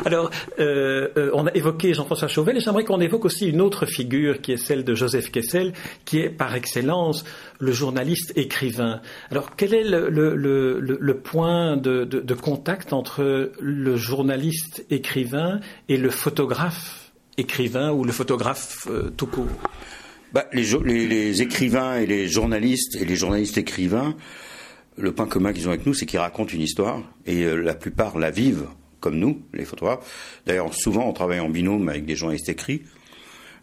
Alors, 0.05 0.31
euh, 0.59 1.09
euh, 1.17 1.31
on 1.35 1.47
a 1.47 1.55
évoqué 1.55 1.95
Jean-François 1.95 2.29
Chauvel, 2.29 2.57
et 2.57 2.61
j'aimerais 2.61 2.85
qu'on 2.85 3.01
évoque 3.01 3.25
aussi 3.25 3.49
une 3.49 3.61
autre 3.61 3.87
figure 3.87 4.41
qui 4.41 4.53
est 4.53 4.57
celle 4.57 4.85
de 4.85 4.95
Joseph 4.95 5.31
Kessel, 5.31 5.73
qui 6.05 6.19
est 6.19 6.31
par 6.31 6.55
excellence 6.55 7.25
le 7.59 7.73
journaliste 7.73 8.33
écrivain. 8.37 9.01
Alors, 9.31 9.57
quel 9.57 9.75
est 9.75 9.85
le, 9.85 10.09
le, 10.09 10.35
le, 10.35 10.81
le 10.81 11.17
point 11.19 11.77
de, 11.77 12.05
de, 12.05 12.21
de 12.21 12.35
contact 12.35 12.93
entre 12.93 13.53
le 13.61 13.97
journaliste 13.97 14.85
écrivain 14.91 15.61
et 15.89 15.97
le 15.97 16.11
photographe 16.11 17.13
écrivain 17.39 17.93
ou 17.93 18.05
le 18.05 18.13
photographe 18.13 18.87
euh, 18.91 19.11
tout 19.17 19.27
court? 19.27 19.49
Bah, 20.33 20.47
les, 20.53 21.43
écrivains 21.43 21.97
et 21.97 22.07
les 22.07 22.27
journalistes 22.27 22.97
et 22.97 23.05
les 23.05 23.17
journalistes 23.17 23.59
écrivains, 23.59 24.15
le 24.97 25.13
point 25.13 25.27
commun 25.27 25.53
qu'ils 25.53 25.69
ont 25.69 25.71
avec 25.71 25.87
nous, 25.87 25.95
c'est 25.95 26.07
qu'ils 26.07 26.19
racontent 26.19 26.53
une 26.53 26.61
histoire 26.61 27.03
et 27.27 27.45
euh, 27.45 27.57
la 27.57 27.75
plupart 27.75 28.19
la 28.19 28.31
vivent 28.31 28.67
comme 29.01 29.17
nous, 29.17 29.43
les 29.53 29.65
photographes. 29.65 30.41
D'ailleurs, 30.47 30.73
souvent, 30.75 31.09
on 31.09 31.13
travaille 31.13 31.41
en 31.41 31.49
binôme 31.49 31.89
avec 31.89 32.05
des 32.05 32.15
journalistes 32.15 32.49
écrits. 32.49 32.83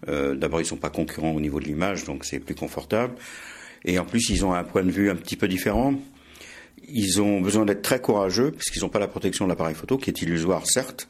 Euh, 0.08 0.36
D'abord, 0.36 0.60
ils 0.60 0.66
sont 0.66 0.78
pas 0.78 0.90
concurrents 0.90 1.32
au 1.32 1.40
niveau 1.40 1.60
de 1.60 1.66
l'image, 1.66 2.04
donc 2.04 2.26
c'est 2.26 2.40
plus 2.40 2.56
confortable. 2.56 3.16
Et 3.86 3.98
en 4.00 4.06
plus, 4.06 4.30
ils 4.30 4.44
ont 4.44 4.54
un 4.54 4.64
point 4.64 4.84
de 4.84 4.92
vue 4.92 5.10
un 5.10 5.16
petit 5.16 5.38
peu 5.38 5.48
différent. 5.48 5.94
Ils 6.90 7.22
ont 7.22 7.40
besoin 7.40 7.66
d'être 7.66 7.82
très 7.82 8.02
courageux, 8.02 8.52
puisqu'ils 8.52 8.82
n'ont 8.82 8.90
pas 8.90 9.00
la 9.00 9.08
protection 9.08 9.46
de 9.46 9.50
l'appareil 9.50 9.76
photo, 9.76 9.98
qui 9.98 10.10
est 10.10 10.22
illusoire, 10.22 10.66
certes. 10.66 11.08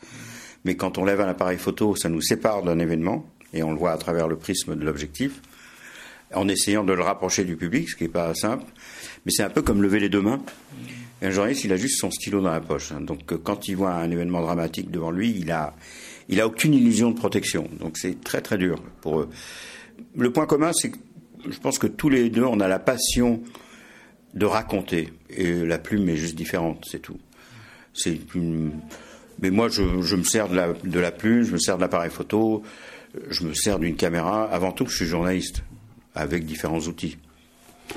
Mais 0.66 0.76
quand 0.76 0.98
on 0.98 1.06
lève 1.06 1.22
un 1.22 1.28
appareil 1.28 1.58
photo, 1.58 1.96
ça 1.96 2.10
nous 2.10 2.22
sépare 2.22 2.62
d'un 2.64 2.78
événement, 2.78 3.26
et 3.54 3.64
on 3.64 3.72
le 3.72 3.78
voit 3.78 3.94
à 3.94 3.98
travers 3.98 4.28
le 4.28 4.38
prisme 4.38 4.76
de 4.76 4.84
l'objectif 4.84 5.42
en 6.34 6.48
essayant 6.48 6.84
de 6.84 6.94
le 6.94 7.02
rapprocher 7.02 7.44
du 7.44 7.56
public, 7.56 7.90
ce 7.90 7.96
qui 7.96 8.04
n'est 8.04 8.10
pas 8.10 8.34
simple. 8.36 8.66
Mais 9.26 9.32
c'est 9.32 9.44
un 9.44 9.50
peu 9.50 9.62
comme 9.62 9.82
lever 9.82 10.00
les 10.00 10.10
deux 10.10 10.22
mains. 10.22 10.42
Un 11.22 11.32
journaliste, 11.32 11.66
il 11.66 11.74
a 11.74 11.78
juste 11.78 12.00
son 12.00 12.12
stylo 12.12 12.42
dans 12.42 12.52
la 12.52 12.62
poche. 12.62 12.92
Hein. 12.92 13.02
Donc 13.02 13.26
quand 13.44 13.68
il 13.68 13.76
voit 13.76 13.94
un 13.94 14.10
événement 14.10 14.42
dramatique 14.42 14.90
devant 14.90 15.12
lui, 15.12 15.36
il 15.38 15.52
a, 15.52 15.76
il 16.30 16.40
a 16.40 16.48
aucune 16.48 16.74
illusion 16.74 17.12
de 17.12 17.16
protection. 17.16 17.70
Donc 17.80 17.98
c'est 17.98 18.22
très 18.24 18.42
très 18.42 18.58
dur 18.58 18.82
pour 19.02 19.20
eux. 19.20 19.30
Le 20.16 20.32
point 20.32 20.46
commun, 20.46 20.72
c'est 20.74 20.92
que 20.92 20.98
je 21.50 21.58
pense 21.60 21.80
que 21.80 21.88
tous 21.88 22.10
les 22.10 22.30
deux, 22.30 22.44
on 22.44 22.60
a 22.60 22.68
la 22.68 22.80
passion 22.80 23.42
de 24.34 24.46
raconter. 24.46 25.14
Et 25.30 25.66
la 25.66 25.78
plume 25.78 26.08
est 26.10 26.18
juste 26.18 26.36
différente, 26.36 26.86
c'est 26.90 27.02
tout. 27.02 27.20
C'est 27.94 28.20
Mais 29.42 29.50
moi, 29.50 29.68
je, 29.70 29.82
me 30.16 30.24
sers 30.24 30.48
de 30.48 30.56
la, 30.56 30.74
de 30.74 31.00
la 31.00 31.12
plume, 31.12 31.44
je 31.44 31.52
me 31.52 31.58
sers 31.58 31.78
de 31.78 31.82
l'appareil 31.82 32.12
photo, 32.12 32.64
je 33.30 33.44
me 33.44 33.54
sers 33.54 33.80
d'une 33.80 33.96
caméra. 33.96 34.44
Avant 34.44 34.72
tout, 34.72 34.86
je 34.86 34.96
suis 34.96 35.06
journaliste, 35.06 35.64
avec 36.16 36.46
différents 36.46 36.80
outils. 36.80 37.18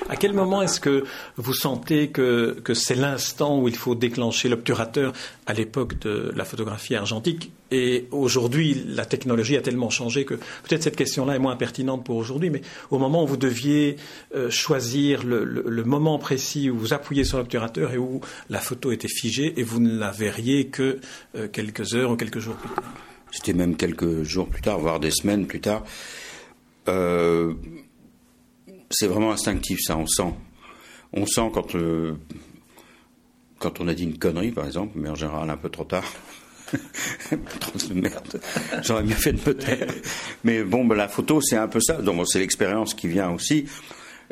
À 0.09 0.17
quel 0.17 0.33
moment 0.33 0.63
est-ce 0.63 0.81
que 0.81 1.05
vous 1.37 1.55
sentez 1.55 2.09
que, 2.09 2.63
c'est 2.75 2.95
l'instant 2.95 3.59
où 3.59 3.69
il 3.69 3.77
faut 3.77 3.95
déclencher 3.95 4.49
l'obturateur 4.49 5.13
à 5.47 5.53
l'époque 5.53 5.99
de 6.01 6.33
la 6.35 6.45
photographie 6.45 6.95
argentique? 6.95 7.53
Et 7.71 8.07
aujourd'hui, 8.11 8.85
la 8.87 9.07
technologie 9.07 9.57
a 9.57 9.63
tellement 9.63 9.91
changé 9.91 10.25
que 10.25 10.35
peut-être 10.35 10.83
cette 10.83 10.97
question-là 10.97 11.37
est 11.37 11.39
moins 11.39 11.57
pertinente 11.57 12.05
pour 12.05 12.17
aujourd'hui, 12.17 12.51
mais 12.51 12.61
au 12.91 12.99
moment 12.99 13.25
où 13.25 13.27
vous 13.27 13.39
deviez 13.39 13.97
euh, 14.35 14.51
choisir 14.51 15.25
le, 15.25 15.45
le, 15.45 15.85
moment 15.85 16.19
précis 16.19 16.69
où 16.69 16.77
vous 16.77 16.93
appuyez 16.93 17.25
sur 17.25 17.39
l'obturateur 17.39 17.93
et 17.93 17.99
où 17.99 18.21
la 18.51 18.61
photo 18.61 18.93
était 18.93 19.09
figée 19.09 19.59
et 19.59 19.63
vous 19.63 19.81
ne 19.81 19.99
la 19.99 20.11
verriez 20.11 20.67
que 20.67 20.99
euh, 21.35 21.49
quelques 21.49 21.95
heures 21.95 22.11
ou 22.11 22.17
quelques 22.17 22.41
jours 22.41 22.57
plus 22.57 22.69
tard? 22.69 22.85
C'était 23.31 23.55
même 23.55 23.77
quelques 23.77 24.23
jours 24.25 24.49
plus 24.49 24.61
tard, 24.61 24.79
voire 24.79 25.01
des 25.01 25.11
semaines 25.11 25.47
plus 25.47 25.61
tard. 25.61 25.83
Euh, 26.89 27.55
c'est 28.93 29.07
vraiment 29.07 29.33
instinctif, 29.33 29.81
ça, 29.81 29.97
on 29.97 30.07
sent. 30.07 30.35
On 31.13 31.27
sent 31.27 31.51
quand, 31.53 31.75
euh, 31.75 32.15
quand 33.59 33.81
on 33.81 33.89
a 33.89 33.95
dit 33.95 34.05
une 34.05 34.19
connerie, 34.19 34.53
par 34.53 34.67
exemple, 34.67 34.93
mais 34.95 35.09
en 35.09 35.15
général 35.15 35.51
un 35.51 35.57
peu 35.57 35.69
trop 35.69 35.85
tard. 35.85 36.05
de 37.33 37.95
merde. 37.95 38.41
J'aurais 38.83 39.03
mieux 39.03 39.15
fait 39.15 39.33
de 39.33 39.41
me 39.47 39.55
taire. 39.55 39.93
Mais 40.45 40.63
bon, 40.63 40.85
ben, 40.87 40.95
la 40.95 41.09
photo, 41.09 41.41
c'est 41.43 41.57
un 41.57 41.69
peu 41.69 41.81
ça. 41.81 42.01
Donc, 42.01 42.27
c'est 42.27 42.39
l'expérience 42.39 42.95
qui 42.95 43.09
vient 43.09 43.31
aussi. 43.31 43.67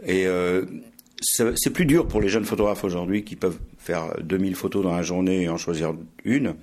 Et 0.06 0.26
euh, 0.26 0.64
c'est 1.20 1.70
plus 1.70 1.84
dur 1.84 2.08
pour 2.08 2.22
les 2.22 2.28
jeunes 2.28 2.46
photographes 2.46 2.84
aujourd'hui 2.84 3.24
qui 3.24 3.36
peuvent 3.36 3.58
faire 3.78 4.14
2000 4.22 4.54
photos 4.54 4.82
dans 4.82 4.96
la 4.96 5.02
journée 5.02 5.42
et 5.42 5.48
en 5.50 5.58
choisir 5.58 5.94
une. 6.24 6.54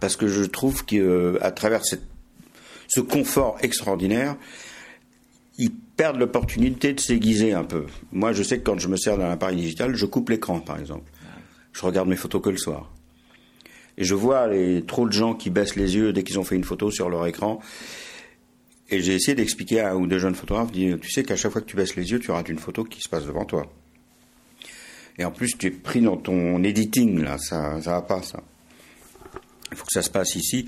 Parce 0.00 0.16
que 0.16 0.28
je 0.28 0.44
trouve 0.44 0.84
qu'à 0.84 1.50
travers 1.50 1.82
ce 1.84 3.00
confort 3.00 3.56
extraordinaire, 3.62 4.36
ils 5.56 5.72
perdent 6.00 6.16
l'opportunité 6.16 6.94
de 6.94 7.00
s'aiguiser 7.00 7.52
un 7.52 7.62
peu. 7.62 7.84
Moi, 8.10 8.32
je 8.32 8.42
sais 8.42 8.58
que 8.58 8.62
quand 8.62 8.78
je 8.78 8.88
me 8.88 8.96
sers 8.96 9.18
d'un 9.18 9.30
appareil 9.32 9.56
digital, 9.56 9.94
je 9.94 10.06
coupe 10.06 10.30
l'écran, 10.30 10.58
par 10.58 10.78
exemple. 10.78 11.04
Je 11.74 11.82
regarde 11.82 12.08
mes 12.08 12.16
photos 12.16 12.40
que 12.40 12.48
le 12.48 12.56
soir. 12.56 12.90
Et 13.98 14.04
je 14.04 14.14
vois 14.14 14.46
les, 14.46 14.80
trop 14.80 15.06
de 15.06 15.12
gens 15.12 15.34
qui 15.34 15.50
baissent 15.50 15.76
les 15.76 15.96
yeux 15.96 16.14
dès 16.14 16.22
qu'ils 16.22 16.38
ont 16.38 16.42
fait 16.42 16.56
une 16.56 16.64
photo 16.64 16.90
sur 16.90 17.10
leur 17.10 17.26
écran. 17.26 17.60
Et 18.88 19.02
j'ai 19.02 19.12
essayé 19.12 19.34
d'expliquer 19.34 19.80
à 19.80 19.90
un 19.90 19.96
ou 19.96 20.06
deux 20.06 20.18
jeunes 20.18 20.34
photographes, 20.34 20.72
tu 20.72 21.10
sais 21.10 21.22
qu'à 21.22 21.36
chaque 21.36 21.52
fois 21.52 21.60
que 21.60 21.66
tu 21.66 21.76
baisses 21.76 21.96
les 21.96 22.10
yeux, 22.10 22.18
tu 22.18 22.30
rates 22.30 22.48
une 22.48 22.58
photo 22.58 22.82
qui 22.82 23.02
se 23.02 23.08
passe 23.10 23.26
devant 23.26 23.44
toi. 23.44 23.70
Et 25.18 25.24
en 25.26 25.30
plus, 25.30 25.58
tu 25.58 25.66
es 25.66 25.70
pris 25.70 26.00
dans 26.00 26.16
ton 26.16 26.64
editing, 26.64 27.22
là, 27.22 27.36
ça, 27.36 27.78
ça 27.82 27.90
va 27.90 28.00
pas, 28.00 28.22
ça. 28.22 28.42
Il 29.70 29.76
faut 29.76 29.84
que 29.84 29.92
ça 29.92 30.00
se 30.00 30.08
passe 30.08 30.34
ici. 30.34 30.64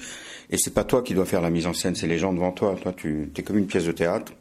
Et 0.51 0.59
c'est 0.59 0.75
pas 0.75 0.85
toi 0.85 1.01
qui 1.01 1.15
dois 1.15 1.25
faire 1.25 1.41
la 1.41 1.49
mise 1.49 1.67
en 1.67 1.73
scène, 1.73 1.95
c'est 1.95 2.07
les 2.07 2.19
gens 2.19 2.35
devant 2.35 2.53
toi. 2.53 2.77
Toi, 2.83 2.93
tu 2.95 3.31
es 3.35 3.43
comme 3.43 3.57
une 3.57 3.67
pièce 3.67 3.87
de 3.87 3.93
théâtre 3.93 4.35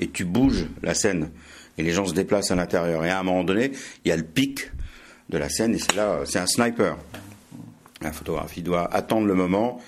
et 0.00 0.08
tu 0.08 0.24
bouges 0.24 0.66
la 0.82 0.94
scène 0.94 1.30
et 1.78 1.82
les 1.82 1.92
gens 1.92 2.06
se 2.06 2.12
déplacent 2.12 2.50
à 2.50 2.56
l'intérieur. 2.56 3.04
Et 3.04 3.10
à 3.10 3.20
un 3.20 3.22
moment 3.22 3.44
donné, 3.44 3.72
il 4.04 4.08
y 4.08 4.12
a 4.12 4.16
le 4.16 4.24
pic 4.24 4.70
de 5.28 5.38
la 5.38 5.48
scène 5.48 5.74
et 5.74 5.78
c'est 5.78 5.94
là, 5.94 6.20
c'est 6.24 6.38
un 6.38 6.46
sniper. 6.46 6.96
Un 8.00 8.12
photographe, 8.12 8.56
il 8.56 8.62
doit 8.62 8.92
attendre 8.92 9.26
le 9.26 9.34
moment 9.34 9.80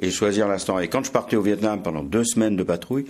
et 0.00 0.10
choisir 0.10 0.48
l'instant. 0.48 0.78
Et 0.78 0.88
quand 0.88 1.04
je 1.04 1.10
partais 1.10 1.36
au 1.36 1.42
Vietnam 1.42 1.82
pendant 1.82 2.02
deux 2.02 2.24
semaines 2.24 2.56
de 2.56 2.62
patrouille, 2.62 3.06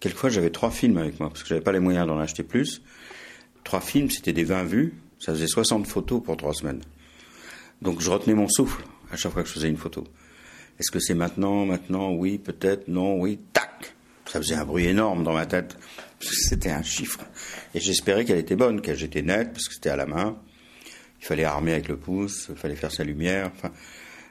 quelquefois 0.00 0.30
j'avais 0.30 0.50
trois 0.50 0.70
films 0.70 0.98
avec 0.98 1.18
moi 1.18 1.28
parce 1.28 1.42
que 1.42 1.48
j'avais 1.48 1.60
pas 1.60 1.72
les 1.72 1.80
moyens 1.80 2.06
d'en 2.06 2.18
acheter 2.18 2.42
plus. 2.42 2.82
Trois 3.64 3.80
films, 3.80 4.10
c'était 4.10 4.32
des 4.32 4.44
20 4.44 4.64
vues, 4.64 4.94
ça 5.18 5.32
faisait 5.32 5.46
60 5.46 5.86
photos 5.86 6.22
pour 6.22 6.36
trois 6.36 6.52
semaines. 6.52 6.80
Donc 7.80 8.00
je 8.00 8.10
retenais 8.10 8.34
mon 8.34 8.48
souffle 8.48 8.84
à 9.12 9.16
chaque 9.16 9.32
fois 9.32 9.42
que 9.42 9.48
je 9.48 9.54
faisais 9.54 9.68
une 9.68 9.76
photo. 9.76 10.04
Est-ce 10.78 10.90
que 10.90 11.00
c'est 11.00 11.14
maintenant, 11.14 11.66
maintenant, 11.66 12.12
oui, 12.12 12.38
peut-être, 12.38 12.88
non, 12.88 13.20
oui, 13.20 13.38
ça 14.32 14.40
faisait 14.40 14.54
un 14.54 14.64
bruit 14.64 14.86
énorme 14.86 15.24
dans 15.24 15.34
ma 15.34 15.44
tête. 15.44 15.76
C'était 16.18 16.70
un 16.70 16.82
chiffre. 16.82 17.20
Et 17.74 17.80
j'espérais 17.80 18.24
qu'elle 18.24 18.38
était 18.38 18.56
bonne, 18.56 18.80
qu'elle 18.80 19.02
était 19.02 19.20
nette, 19.20 19.52
parce 19.52 19.68
que 19.68 19.74
c'était 19.74 19.90
à 19.90 19.96
la 19.96 20.06
main. 20.06 20.38
Il 21.20 21.26
fallait 21.26 21.44
armer 21.44 21.72
avec 21.72 21.88
le 21.88 21.98
pouce, 21.98 22.46
il 22.48 22.56
fallait 22.56 22.74
faire 22.74 22.90
sa 22.90 23.04
lumière. 23.04 23.50
Enfin, 23.54 23.70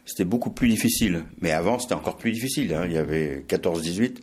c'était 0.04 0.26
beaucoup 0.26 0.50
plus 0.50 0.70
difficile. 0.70 1.24
Mais 1.40 1.52
avant, 1.52 1.78
c'était 1.78 1.94
encore 1.94 2.18
plus 2.18 2.32
difficile. 2.32 2.74
Hein. 2.74 2.86
Il 2.88 2.94
y 2.94 2.98
avait 2.98 3.46
14-18. 3.48 4.18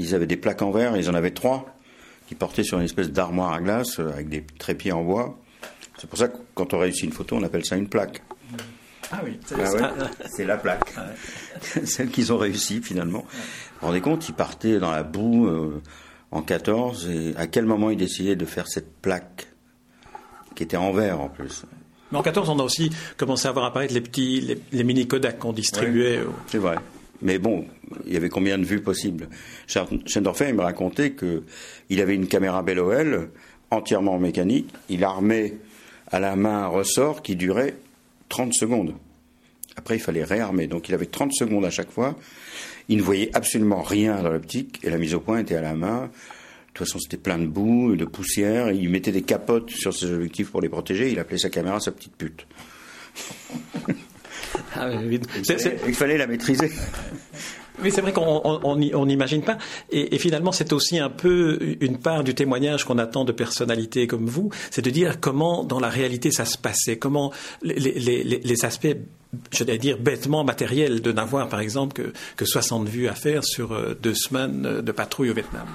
Ils 0.00 0.12
avaient 0.12 0.26
des 0.26 0.36
plaques 0.36 0.62
en 0.62 0.72
verre, 0.72 0.96
ils 0.96 1.08
en 1.08 1.14
avaient 1.14 1.30
trois, 1.30 1.78
qui 2.26 2.34
portaient 2.34 2.64
sur 2.64 2.78
une 2.78 2.84
espèce 2.84 3.12
d'armoire 3.12 3.52
à 3.52 3.60
glace, 3.60 4.00
euh, 4.00 4.08
avec 4.08 4.28
des 4.28 4.44
trépieds 4.58 4.90
en 4.90 5.04
bois. 5.04 5.40
C'est 5.98 6.10
pour 6.10 6.18
ça 6.18 6.26
que 6.26 6.38
quand 6.54 6.74
on 6.74 6.78
réussit 6.78 7.04
une 7.04 7.12
photo, 7.12 7.36
on 7.36 7.44
appelle 7.44 7.64
ça 7.64 7.76
une 7.76 7.88
plaque. 7.88 8.22
Ah 9.12 9.20
oui, 9.24 9.38
ah 9.52 9.64
c'est 10.26 10.44
la 10.44 10.56
plaque. 10.56 10.92
Ah 10.96 11.06
Celle 11.84 12.08
qu'ils 12.08 12.32
ont 12.32 12.38
réussi 12.38 12.80
finalement. 12.82 13.20
Vous 13.20 13.80
vous 13.80 13.86
rendez 13.86 14.00
compte, 14.00 14.28
ils 14.28 14.34
partaient 14.34 14.78
dans 14.78 14.90
la 14.90 15.02
boue 15.02 15.46
euh, 15.46 15.82
en 16.30 16.42
14 16.42 17.08
et 17.08 17.34
à 17.36 17.46
quel 17.46 17.66
moment 17.66 17.90
ils 17.90 17.96
décidaient 17.96 18.36
de 18.36 18.44
faire 18.44 18.66
cette 18.66 18.92
plaque 19.00 19.48
qui 20.54 20.62
était 20.62 20.76
en 20.76 20.92
verre 20.92 21.20
en 21.20 21.28
plus? 21.28 21.64
Mais 22.10 22.18
en 22.18 22.22
14, 22.22 22.48
on 22.50 22.58
a 22.58 22.62
aussi 22.62 22.90
commencé 23.16 23.48
à 23.48 23.52
voir 23.52 23.66
apparaître 23.66 23.94
les 23.94 24.00
petits, 24.00 24.58
les, 24.72 24.84
mini 24.84 25.06
Kodak 25.06 25.38
qu'on 25.38 25.52
distribuait. 25.52 26.20
C'est 26.46 26.58
vrai. 26.58 26.76
Mais 27.22 27.38
bon, 27.38 27.66
il 28.06 28.12
y 28.12 28.16
avait 28.16 28.28
combien 28.28 28.58
de 28.58 28.64
vues 28.64 28.80
possibles? 28.80 29.28
Schendorfer, 29.66 30.48
il 30.48 30.54
me 30.54 30.62
racontait 30.62 31.14
qu'il 31.14 32.00
avait 32.00 32.14
une 32.14 32.28
caméra 32.28 32.62
Bellowell 32.62 33.30
entièrement 33.70 34.18
mécanique. 34.18 34.72
Il 34.88 35.02
armait 35.02 35.54
à 36.12 36.20
la 36.20 36.36
main 36.36 36.64
un 36.64 36.68
ressort 36.68 37.22
qui 37.22 37.34
durait 37.34 37.74
30 38.28 38.54
secondes. 38.54 38.94
Après, 39.76 39.96
il 39.96 40.00
fallait 40.00 40.24
réarmer. 40.24 40.66
Donc, 40.66 40.88
il 40.88 40.94
avait 40.94 41.06
30 41.06 41.32
secondes 41.34 41.64
à 41.64 41.70
chaque 41.70 41.90
fois. 41.90 42.16
Il 42.88 42.98
ne 42.98 43.02
voyait 43.02 43.30
absolument 43.34 43.82
rien 43.82 44.22
dans 44.22 44.30
l'optique 44.30 44.80
et 44.82 44.90
la 44.90 44.98
mise 44.98 45.14
au 45.14 45.20
point 45.20 45.38
était 45.38 45.56
à 45.56 45.60
la 45.60 45.74
main. 45.74 46.02
De 46.02 46.78
toute 46.78 46.86
façon, 46.86 46.98
c'était 46.98 47.16
plein 47.16 47.38
de 47.38 47.46
boue, 47.46 47.96
de 47.96 48.04
poussière. 48.04 48.70
Il 48.70 48.88
mettait 48.90 49.12
des 49.12 49.22
capotes 49.22 49.70
sur 49.70 49.94
ses 49.94 50.12
objectifs 50.12 50.50
pour 50.50 50.60
les 50.60 50.68
protéger. 50.68 51.10
Il 51.10 51.18
appelait 51.18 51.38
sa 51.38 51.50
caméra 51.50 51.80
sa 51.80 51.92
petite 51.92 52.14
pute. 52.16 52.46
Ah, 54.74 54.90
il 55.02 55.94
fallait 55.94 56.18
la 56.18 56.26
maîtriser. 56.26 56.70
Oui, 57.82 57.90
c'est 57.90 58.00
vrai 58.00 58.12
qu'on 58.12 59.06
n'imagine 59.06 59.42
pas. 59.42 59.58
Et, 59.90 60.18
finalement, 60.18 60.52
c'est 60.52 60.72
aussi 60.72 60.98
un 60.98 61.10
peu 61.10 61.76
une 61.80 61.98
part 61.98 62.24
du 62.24 62.34
témoignage 62.34 62.84
qu'on 62.84 62.98
attend 62.98 63.24
de 63.24 63.32
personnalités 63.32 64.06
comme 64.06 64.26
vous, 64.26 64.50
c'est 64.70 64.82
de 64.82 64.90
dire 64.90 65.20
comment, 65.20 65.64
dans 65.64 65.80
la 65.80 65.88
réalité, 65.88 66.30
ça 66.30 66.44
se 66.44 66.56
passait, 66.56 66.96
comment 66.96 67.32
les, 67.62 68.64
aspects, 68.64 68.96
je 69.52 69.64
vais 69.64 69.78
dire, 69.78 69.98
bêtement 69.98 70.44
matériels 70.44 71.02
de 71.02 71.12
n'avoir, 71.12 71.48
par 71.48 71.60
exemple, 71.60 71.92
que, 71.92 72.12
que 72.36 72.44
60 72.44 72.88
vues 72.88 73.08
à 73.08 73.14
faire 73.14 73.44
sur 73.44 73.72
euh, 73.72 73.94
deux 74.00 74.14
semaines 74.14 74.80
de 74.80 74.92
patrouille 74.92 75.30
au 75.30 75.34
Vietnam. 75.34 75.66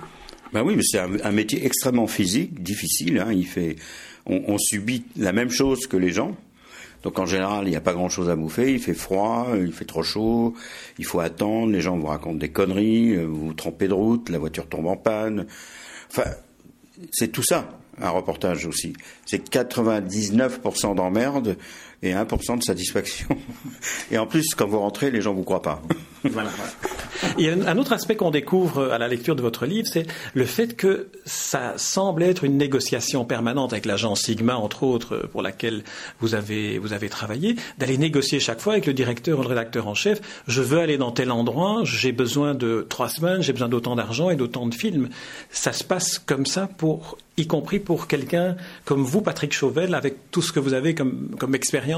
Ben 0.54 0.64
oui, 0.64 0.76
mais 0.76 0.84
c'est 0.84 1.00
un, 1.00 1.32
métier 1.32 1.66
extrêmement 1.66 2.08
physique, 2.08 2.62
difficile. 2.62 3.20
Hein. 3.20 3.32
Il 3.32 3.46
fait, 3.46 3.78
on 4.26 4.58
subit 4.58 5.06
la 5.16 5.32
même 5.32 5.50
chose 5.50 5.88
que 5.88 5.96
les 5.96 6.12
gens. 6.12 6.36
Donc 7.04 7.18
en 7.20 7.26
général, 7.26 7.66
il 7.66 7.72
n'y 7.72 7.76
a 7.76 7.82
pas 7.82 7.94
grand-chose 7.94 8.30
à 8.30 8.36
bouffer, 8.36 8.74
il 8.74 8.80
fait 8.80 8.94
froid, 8.94 9.48
il 9.56 9.74
fait 9.74 9.86
trop 9.86 10.04
chaud, 10.04 10.54
il 11.00 11.06
faut 11.06 11.20
attendre, 11.20 11.72
les 11.72 11.82
gens 11.82 11.98
vous 11.98 12.08
racontent 12.08 12.38
des 12.38 12.52
conneries, 12.52 13.16
euh, 13.16 13.26
vous 13.26 13.48
vous 13.48 13.54
trompez 13.54 13.88
de 13.88 13.94
route, 13.94 14.30
la 14.30 14.38
voiture 14.38 14.68
tombe 14.68 14.88
en 14.88 14.98
panne. 14.98 15.48
Enfin, 16.12 16.30
c'est 17.12 17.30
tout 17.32 17.44
ça, 17.44 17.70
un 18.00 18.10
reportage 18.10 18.66
aussi. 18.66 18.94
C'est 19.26 19.50
99% 19.50 20.96
d'emmerde 20.96 21.58
et 22.04 22.14
1% 22.14 22.60
de 22.60 22.64
satisfaction. 22.64 23.28
Et 24.12 24.18
en 24.18 24.26
plus, 24.26 24.56
quand 24.56 24.68
vous 24.68 24.80
rentrez, 24.80 25.12
les 25.12 25.22
gens 25.22 25.34
vous 25.34 25.44
croient 25.44 25.62
pas. 25.62 25.82
Voilà. 26.24 26.52
Il 27.40 27.46
y 27.46 27.50
a 27.50 27.54
un 27.54 27.78
autre 27.80 27.94
aspect 27.94 28.16
qu'on 28.16 28.30
découvre 28.30 28.92
à 28.92 29.00
la 29.00 29.08
lecture 29.08 29.36
de 29.36 29.42
votre 29.42 29.66
livre, 29.66 29.88
c'est 29.92 30.06
le 30.36 30.46
fait 30.46 30.76
que 30.76 31.08
ça 31.26 31.74
semble 31.78 32.22
être 32.22 32.44
une 32.44 32.58
négociation 32.58 33.26
permanente 33.26 33.74
avec 33.74 33.88
l'agence 33.88 34.22
Sigma, 34.22 34.56
entre 34.56 34.84
autres, 34.84 35.28
pour 35.32 35.42
laquelle 35.42 35.84
vous 36.20 36.36
avez, 36.36 36.80
travaillé, 37.10 37.56
d'aller 37.80 37.98
négocier 37.98 38.40
chaque 38.40 38.60
fois 38.60 38.74
avec 38.74 38.86
le 38.86 38.94
directeur 38.94 39.40
ou 39.40 39.42
le 39.42 39.48
rédacteur 39.48 39.88
en 39.88 39.96
chef. 39.96 40.22
Je 40.48 40.62
veux 40.62 40.80
aller 40.80 41.00
dans 41.00 41.12
tel 41.12 41.32
endroit, 41.32 41.82
j'ai 41.86 42.12
besoin 42.12 42.54
de 42.54 42.86
trois 42.88 43.10
semaines, 43.10 43.42
j'ai 43.42 43.54
besoin 43.54 43.70
d'autant 43.70 43.96
d'argent 43.96 44.30
et 44.30 44.36
d'autant 44.36 44.68
de 44.68 44.76
films. 44.76 45.10
Ça 45.50 45.74
se 45.74 45.84
passe 45.84 46.20
comme 46.20 46.46
ça 46.46 46.70
y 47.38 47.48
compris 47.48 47.80
pour 47.80 48.08
quelqu'un 48.08 48.56
comme 48.86 49.04
vous, 49.04 49.22
Patrick 49.22 49.54
Chauvel, 49.54 49.96
avec 49.96 50.30
tout 50.30 50.44
ce 50.44 50.52
que 50.52 50.60
vous 50.60 50.74
avez 50.74 50.94
comme 50.94 51.56
expérience 51.56 51.91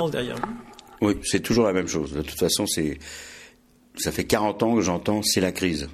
Oui, 1.02 1.18
c'est 1.24 1.42
toujours 1.42 1.66
la 1.66 1.74
même 1.74 1.88
chose. 1.88 2.14
De 2.14 2.22
toute 2.22 2.40
façon, 2.40 2.66
c'est 2.66 2.98
ça 3.96 4.12
fait 4.12 4.24
40 4.24 4.64
ans 4.64 4.76
que 4.76 4.82
j'entends 4.82 5.22
c'est 5.22 5.42
la 5.42 5.52
crise. 5.52 5.90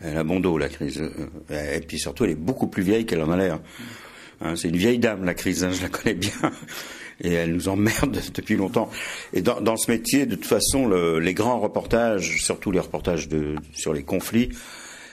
Elle 0.00 0.16
a 0.16 0.24
bon 0.24 0.40
dos, 0.40 0.56
la 0.56 0.68
crise. 0.68 1.02
Et 1.50 1.80
puis 1.80 1.98
surtout, 1.98 2.24
elle 2.24 2.30
est 2.30 2.34
beaucoup 2.34 2.68
plus 2.68 2.82
vieille 2.82 3.04
qu'elle 3.04 3.20
en 3.20 3.30
a 3.30 3.36
l'air. 3.36 3.60
Hein, 4.40 4.56
c'est 4.56 4.68
une 4.68 4.76
vieille 4.76 4.98
dame, 4.98 5.24
la 5.24 5.34
crise, 5.34 5.62
hein, 5.64 5.70
je 5.72 5.82
la 5.82 5.88
connais 5.88 6.14
bien. 6.14 6.32
et 7.20 7.32
elle 7.32 7.52
nous 7.52 7.68
emmerde 7.68 8.18
depuis 8.34 8.56
longtemps. 8.56 8.90
Et 9.32 9.42
dans, 9.42 9.76
ce 9.76 9.90
métier, 9.90 10.26
de 10.26 10.36
toute 10.36 10.46
façon, 10.46 10.86
le, 10.86 11.18
les 11.18 11.34
grands 11.34 11.60
reportages, 11.60 12.42
surtout 12.42 12.70
les 12.70 12.80
reportages 12.80 13.28
sur 13.74 13.92
les 13.92 14.02
conflits, 14.02 14.48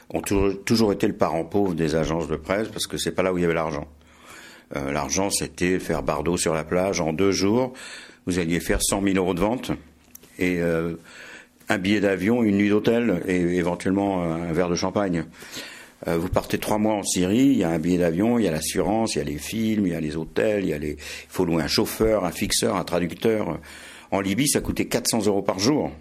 ont 0.10 0.22
toujours, 0.22 0.64
toujours 0.64 0.94
été 0.94 1.08
le 1.08 1.16
parent 1.16 1.44
pauvre 1.44 1.74
des 1.74 1.96
agences 1.96 2.28
de 2.28 2.38
presse 2.38 2.70
parce 2.70 2.88
que 2.88 2.98
c'est 2.98 3.12
pas 3.12 3.24
là 3.24 3.34
où 3.34 3.38
il 3.38 3.42
y 3.42 3.46
avait 3.46 3.54
l'argent. 3.54 3.88
Euh, 4.76 4.92
l'argent, 4.92 5.30
c'était 5.30 5.80
faire 5.80 6.04
bardeau 6.04 6.38
sur 6.38 6.54
la 6.54 6.64
plage 6.64 7.00
en 7.00 7.14
deux 7.14 7.32
jours. 7.32 7.74
Vous 8.26 8.40
alliez 8.40 8.60
faire 8.60 8.82
100 8.82 9.02
000 9.04 9.16
euros 9.16 9.34
de 9.34 9.40
vente 9.40 9.72
et 10.40 10.60
euh, 10.60 10.96
un 11.70 11.78
billet 11.78 12.00
d'avion, 12.00 12.44
une 12.44 12.58
nuit 12.58 12.70
d'hôtel 12.70 13.22
et 13.28 13.40
éventuellement 13.40 14.24
un 14.24 14.52
verre 14.52 14.70
de 14.70 14.76
champagne. 14.76 15.26
Euh, 16.08 16.18
vous 16.18 16.30
partez 16.30 16.58
trois 16.60 16.78
mois 16.78 16.94
en 16.94 17.04
Syrie, 17.04 17.38
il 17.38 17.58
y 17.58 17.64
a 17.64 17.70
un 17.70 17.80
billet 17.80 17.98
d'avion, 17.98 18.38
il 18.38 18.46
y 18.46 18.48
a 18.48 18.52
l'assurance, 18.52 19.16
il 19.16 19.20
y 19.20 19.22
a 19.22 19.24
les 19.24 19.38
films, 19.38 19.88
il 19.88 19.94
y 19.94 19.96
a 19.96 20.00
les 20.00 20.16
hôtels, 20.16 20.64
il 20.64 20.70
y 20.70 20.74
a 20.74 20.78
les, 20.78 20.92
il 20.92 20.98
faut 21.30 21.44
louer 21.44 21.64
un 21.64 21.68
chauffeur, 21.68 22.26
un 22.26 22.32
fixeur, 22.32 22.76
un 22.76 22.84
traducteur. 22.84 23.60
En 24.12 24.22
Libye, 24.22 24.48
ça 24.48 24.62
coûtait 24.62 24.86
400 24.86 25.26
euros 25.26 25.42
par 25.42 25.60
jour, 25.60 25.92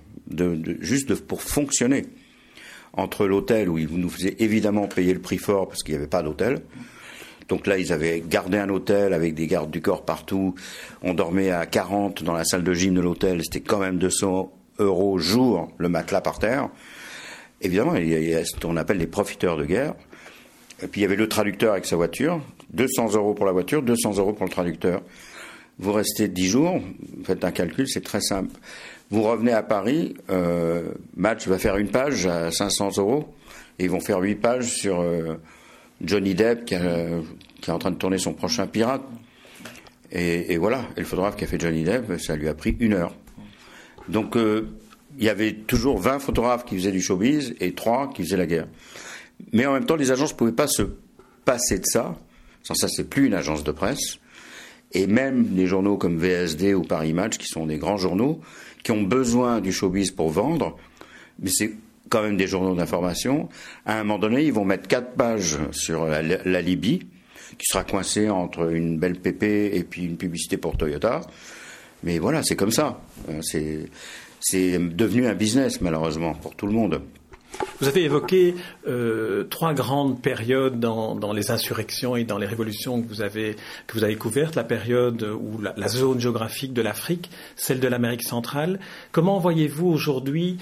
juste 0.81 1.15
pour 1.15 1.43
fonctionner. 1.43 2.05
Entre 2.93 3.27
l'hôtel 3.27 3.69
où 3.69 3.79
ils 3.79 3.89
nous 3.89 4.09
faisaient 4.09 4.37
évidemment 4.39 4.87
payer 4.87 5.13
le 5.13 5.21
prix 5.21 5.39
fort 5.39 5.69
parce 5.69 5.83
qu'il 5.83 5.95
n'y 5.95 5.99
avait 5.99 6.07
pas 6.07 6.23
d'hôtel. 6.23 6.63
Donc 7.49 7.67
là, 7.67 7.79
ils 7.79 7.93
avaient 7.93 8.23
gardé 8.27 8.59
un 8.59 8.69
hôtel 8.69 9.13
avec 9.13 9.35
des 9.35 9.47
gardes 9.47 9.71
du 9.71 9.81
corps 9.81 10.05
partout. 10.05 10.55
On 11.03 11.15
dormait 11.15 11.51
à 11.51 11.67
40 11.67 12.23
dans 12.25 12.33
la 12.33 12.45
salle 12.45 12.65
de 12.65 12.73
gym 12.73 12.95
de 12.95 13.01
l'hôtel. 13.01 13.41
C'était 13.45 13.61
quand 13.61 13.79
même 13.79 13.99
200 13.99 14.53
euros 14.79 15.19
jour 15.19 15.73
le 15.79 15.89
matelas 15.89 16.21
par 16.21 16.39
terre. 16.39 16.69
Évidemment, 17.63 17.95
il 17.97 18.09
y 18.09 18.35
a 18.35 18.45
ce 18.45 18.59
qu'on 18.59 18.77
appelle 18.77 18.99
les 18.99 19.07
profiteurs 19.07 19.57
de 19.57 19.65
guerre. 19.65 19.95
Et 20.83 20.89
puis 20.89 21.01
il 21.01 21.03
y 21.03 21.07
avait 21.07 21.17
le 21.17 21.29
traducteur 21.29 21.73
avec 21.73 21.87
sa 21.87 21.97
voiture, 21.97 22.43
200 22.75 23.15
euros 23.15 23.33
pour 23.33 23.47
la 23.47 23.53
voiture, 23.53 23.83
200 23.83 24.19
euros 24.19 24.35
pour 24.35 24.45
le 24.45 24.51
traducteur. 24.51 25.03
Vous 25.79 25.93
restez 25.93 26.29
10 26.29 26.49
jours, 26.49 26.81
faites 27.25 27.45
un 27.45 27.51
calcul, 27.51 27.89
c'est 27.89 28.05
très 28.05 28.21
simple. 28.21 28.55
Vous 29.11 29.23
revenez 29.23 29.53
à 29.53 29.63
Paris, 29.63 30.15
euh, 30.31 30.91
Match 31.17 31.47
va 31.49 31.59
faire 31.59 31.77
une 31.77 31.89
page 31.89 32.27
à 32.27 32.51
500 32.51 32.99
euros, 32.99 33.33
et 33.79 33.85
ils 33.85 33.91
vont 33.91 34.01
faire 34.01 34.21
8 34.21 34.35
pages 34.37 34.69
sur 34.69 35.01
euh, 35.01 35.37
Johnny 36.03 36.35
Depp 36.35 36.65
qui, 36.65 36.75
est 36.75 37.71
en 37.71 37.79
train 37.79 37.91
de 37.91 37.97
tourner 37.97 38.19
son 38.19 38.35
prochain 38.35 38.67
pirate. 38.67 39.03
Et, 40.13 40.53
et, 40.53 40.59
voilà, 40.59 40.85
et 40.97 41.01
le 41.01 41.07
photographe 41.07 41.37
qui 41.37 41.45
a 41.45 41.47
fait 41.47 41.61
Johnny 41.61 41.85
Depp, 41.85 42.21
ça 42.21 42.37
lui 42.37 42.49
a 42.49 42.55
pris 42.55 42.77
une 42.79 42.93
heure. 42.93 43.15
Donc 44.09 44.37
euh, 44.37 44.69
il 45.19 45.25
y 45.25 45.29
avait 45.29 45.53
toujours 45.53 45.99
20 45.99 46.19
photographes 46.19 46.65
qui 46.65 46.77
faisaient 46.77 46.93
du 46.93 47.01
showbiz 47.01 47.55
et 47.61 47.73
3 47.73 48.13
qui 48.13 48.23
faisaient 48.23 48.37
la 48.37 48.47
guerre. 48.47 48.69
Mais 49.53 49.67
en 49.67 49.73
même 49.73 49.85
temps, 49.85 49.97
les 49.97 50.11
agences 50.11 50.33
ne 50.33 50.37
pouvaient 50.37 50.53
pas 50.53 50.69
se 50.69 50.83
passer 51.45 51.79
de 51.79 51.85
ça. 51.87 52.17
Sans 52.63 52.75
ça, 52.75 52.89
c'est 52.89 53.09
plus 53.09 53.27
une 53.27 53.35
agence 53.35 53.65
de 53.65 53.73
presse. 53.73 54.19
Et 54.93 55.07
même 55.07 55.55
les 55.55 55.67
journaux 55.67 55.97
comme 55.97 56.19
VSD 56.19 56.75
ou 56.75 56.83
Paris 56.83 57.13
Match, 57.13 57.39
qui 57.39 57.47
sont 57.47 57.67
des 57.67 57.79
grands 57.79 57.97
journaux, 57.97 58.41
qui 58.83 58.93
ont 58.93 59.03
besoin 59.03 59.61
du 59.61 59.73
showbiz 59.73 60.11
pour 60.11 60.31
vendre, 60.31 60.77
mais 61.41 61.51
c'est 61.53 61.73
quand 62.09 62.23
même 62.23 62.37
des 62.37 62.47
journaux 62.47 62.75
d'information. 62.75 63.49
À 63.85 64.01
un 64.01 64.05
moment 64.05 64.19
donné, 64.19 64.45
ils 64.45 64.53
vont 64.53 64.65
mettre 64.65 64.89
quatre 64.89 65.15
pages 65.15 65.59
sur 65.73 66.07
la, 66.07 66.63
Libye, 66.63 67.07
qui 67.59 67.67
sera 67.67 67.85
coincée 67.85 68.29
entre 68.29 68.73
une 68.73 68.99
belle 68.99 69.19
pépé 69.19 69.73
et 69.75 69.83
puis 69.83 70.05
une 70.05 70.17
publicité 70.17 70.57
pour 70.57 70.77
Toyota. 70.77 71.21
Mais 72.03 72.19
voilà, 72.19 72.43
c'est 72.43 72.57
comme 72.57 72.71
ça. 72.71 73.01
C'est 73.43 73.89
c'est 74.41 74.79
devenu 74.79 75.27
un 75.27 75.35
business, 75.35 75.81
malheureusement, 75.81 76.35
pour 76.35 76.55
tout 76.55 76.67
le 76.67 76.73
monde. 76.73 77.03
Vous 77.81 77.89
avez 77.89 78.05
évoqué 78.05 78.55
euh, 78.87 79.45
trois 79.45 79.75
grandes 79.75 80.23
périodes 80.23 80.81
dans, 80.81 81.33
les 81.35 81.51
insurrections 81.51 82.17
et 82.17 82.25
dans 82.25 82.39
les 82.39 82.47
révolutions 82.47 83.03
que 83.03 83.09
vous 83.09 83.21
avez, 83.21 83.57
que 83.87 83.99
vous 83.99 84.05
avez 84.05 84.17
couvertes. 84.17 84.55
La 84.55 84.65
période 84.65 85.23
où 85.23 85.61
la, 85.61 85.89
zone 85.89 86.19
géographique 86.19 86.73
de 86.73 86.81
l'Afrique, 86.81 87.31
celle 87.55 87.79
de 87.79 87.89
l'Amérique 87.89 88.23
centrale. 88.23 88.81
Comment 89.13 89.39
voyez-vous 89.39 89.89
aujourd'hui, 89.89 90.57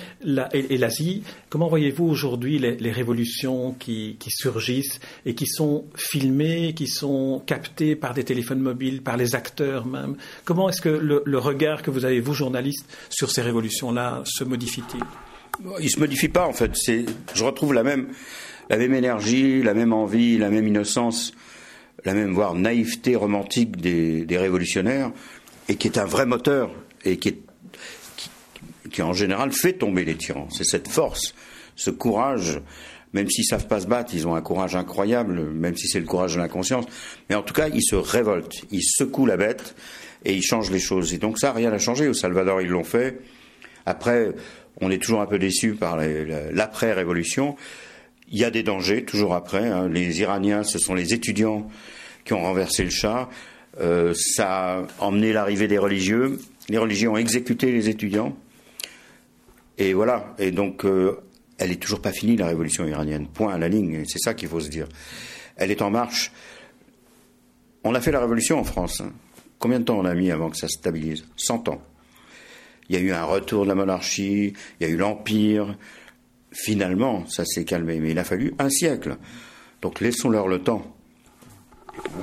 et, 0.53 0.77
l'Asie, 0.77 1.23
comment 1.51 1.69
voyez-vous 1.69 2.05
aujourd'hui 2.05 2.59
les, 2.59 2.93
révolutions 2.93 3.77
qui, 3.79 4.17
surgissent 4.29 5.01
et 5.25 5.35
qui 5.35 5.47
sont 5.47 5.85
filmées, 5.95 6.75
qui 6.75 6.89
sont 6.89 7.43
captées 7.47 7.95
par 7.95 8.15
des 8.15 8.25
téléphones 8.25 8.61
mobiles, 8.61 9.03
par 9.03 9.17
les 9.17 9.37
acteurs 9.37 9.87
même? 9.87 10.17
Comment 10.45 10.69
est-ce 10.69 10.81
que 10.81 10.89
le, 10.89 11.23
le 11.25 11.39
regard 11.39 11.83
que 11.83 11.93
vous 11.93 12.05
avez, 12.05 12.19
vous, 12.19 12.35
journaliste, 12.35 12.87
sur 13.09 13.31
ces 13.31 13.43
révolutions-là 13.43 14.23
se 14.25 14.43
modifie-t-il? 14.43 15.05
Il 15.81 15.91
se 15.91 16.01
modifie 16.01 16.29
pas 16.29 16.47
en 16.47 16.53
fait. 16.53 16.73
C'est, 16.75 17.05
je 17.35 17.45
retrouve 17.45 17.75
la 17.75 17.83
même, 17.83 18.09
la 18.71 18.77
même 18.77 18.95
énergie, 18.95 19.63
la 19.63 19.75
même 19.75 19.93
envie, 19.93 20.39
la 20.39 20.51
même 20.51 20.67
innocence, 20.67 21.33
la 22.05 22.15
même 22.15 22.33
voire 22.33 22.55
naïveté 22.55 23.17
romantique 23.17 23.77
des, 23.77 24.25
des 24.25 24.39
révolutionnaires, 24.39 25.13
et 25.69 25.77
qui 25.77 25.89
est 25.89 25.99
un 25.99 26.05
vrai 26.05 26.27
moteur 26.27 26.71
et 27.05 27.19
qui, 27.19 27.29
est, 27.29 27.39
qui, 28.17 28.31
qui 28.91 29.03
en 29.03 29.13
général 29.13 29.53
fait 29.53 29.75
tomber 29.75 30.05
les 30.05 30.17
tyrans. 30.17 30.49
C'est 30.51 30.65
cette 30.65 30.89
force, 30.89 31.35
ce 31.77 31.91
courage. 31.91 32.61
Même 33.13 33.31
s'ils 33.31 33.45
savent 33.45 33.69
pas 33.69 33.81
se 33.81 33.87
battre, 33.87 34.13
ils 34.13 34.27
ont 34.27 34.35
un 34.35 34.43
courage 34.43 34.75
incroyable, 34.75 35.49
même 35.51 35.77
si 35.77 35.87
c'est 35.87 36.01
le 36.01 36.05
courage 36.07 36.35
de 36.35 36.41
l'inconscience. 36.41 36.85
Mais 37.31 37.37
en 37.37 37.43
tout 37.43 37.55
cas, 37.55 37.69
ils 37.69 37.85
se 37.85 37.95
révoltent, 37.95 38.65
ils 38.73 38.83
secouent 38.83 39.27
la 39.27 39.37
bête 39.37 39.77
et 40.25 40.35
ils 40.35 40.43
changent 40.43 40.73
les 40.73 40.81
choses. 40.81 41.15
Et 41.15 41.19
donc 41.19 41.39
ça, 41.39 41.53
rien 41.53 41.71
n'a 41.71 41.79
changé. 41.79 42.09
Au 42.09 42.13
Salvador, 42.13 42.61
ils 42.61 42.69
l'ont 42.69 42.83
fait. 42.83 43.21
Après, 43.87 44.33
on 44.81 44.91
est 44.91 44.99
toujours 44.99 45.21
un 45.21 45.27
peu 45.27 45.39
déçu 45.39 45.75
par 45.75 45.97
l'après-révolution. 45.97 47.57
Il 48.31 48.39
y 48.39 48.45
a 48.45 48.51
des 48.51 48.63
dangers, 48.63 49.05
toujours 49.05 49.35
après. 49.35 49.69
Hein. 49.69 49.89
Les 49.89 50.21
Iraniens, 50.21 50.63
ce 50.65 50.79
sont 50.79 50.95
les 50.95 51.15
étudiants 51.15 51.69
qui 52.25 52.33
ont 52.33 52.43
renversé 52.43 52.85
le 52.85 52.91
Shah. 52.91 53.29
Euh, 53.81 54.15
ça 54.15 54.79
a 54.79 54.87
emmené 54.99 55.33
l'arrivée 55.33 55.69
des 55.69 55.79
religieux. 55.79 56.39
Les 56.69 56.79
religieux 56.79 57.11
ont 57.11 57.17
exécuté 57.17 57.71
les 57.71 57.89
étudiants. 57.89 58.37
Et 59.79 59.93
voilà. 59.93 60.35
Et 60.39 60.51
donc, 60.51 60.85
euh, 60.85 61.21
elle 61.59 61.71
est 61.71 61.81
toujours 61.81 62.01
pas 62.01 62.13
finie, 62.13 62.37
la 62.37 62.47
révolution 62.47 62.87
iranienne. 62.87 63.27
Point 63.27 63.55
à 63.55 63.59
la 63.59 63.69
ligne. 63.69 64.05
C'est 64.07 64.19
ça 64.19 64.35
qu'il 64.35 64.49
faut 64.49 64.61
se 64.61 64.69
dire. 64.69 64.89
Elle 65.57 65.71
est 65.71 65.83
en 65.83 65.91
marche. 65.91 66.33
On 67.85 67.95
a 67.95 68.01
fait 68.01 68.13
la 68.13 68.21
révolution 68.21 68.59
en 68.59 68.65
France. 68.65 69.01
Hein. 69.01 69.13
Combien 69.59 69.81
de 69.81 69.85
temps 69.85 69.99
on 69.99 70.05
a 70.05 70.15
mis 70.15 70.31
avant 70.31 70.51
que 70.51 70.57
ça 70.57 70.69
se 70.69 70.79
stabilise? 70.79 71.25
100 71.37 71.69
ans. 71.69 71.83
Il 72.89 72.97
y 72.97 72.99
a 72.99 73.01
eu 73.01 73.13
un 73.13 73.25
retour 73.25 73.65
de 73.65 73.69
la 73.69 73.75
monarchie, 73.75 74.53
il 74.81 74.87
y 74.87 74.91
a 74.91 74.93
eu 74.93 74.97
l'Empire. 74.97 75.77
Finalement, 76.53 77.27
ça 77.27 77.45
s'est 77.45 77.65
calmé, 77.65 77.99
mais 77.99 78.11
il 78.11 78.19
a 78.19 78.25
fallu 78.25 78.55
un 78.59 78.69
siècle. 78.69 79.17
Donc 79.83 80.01
laissons-leur 80.01 80.49
le 80.49 80.61
temps. 80.61 80.95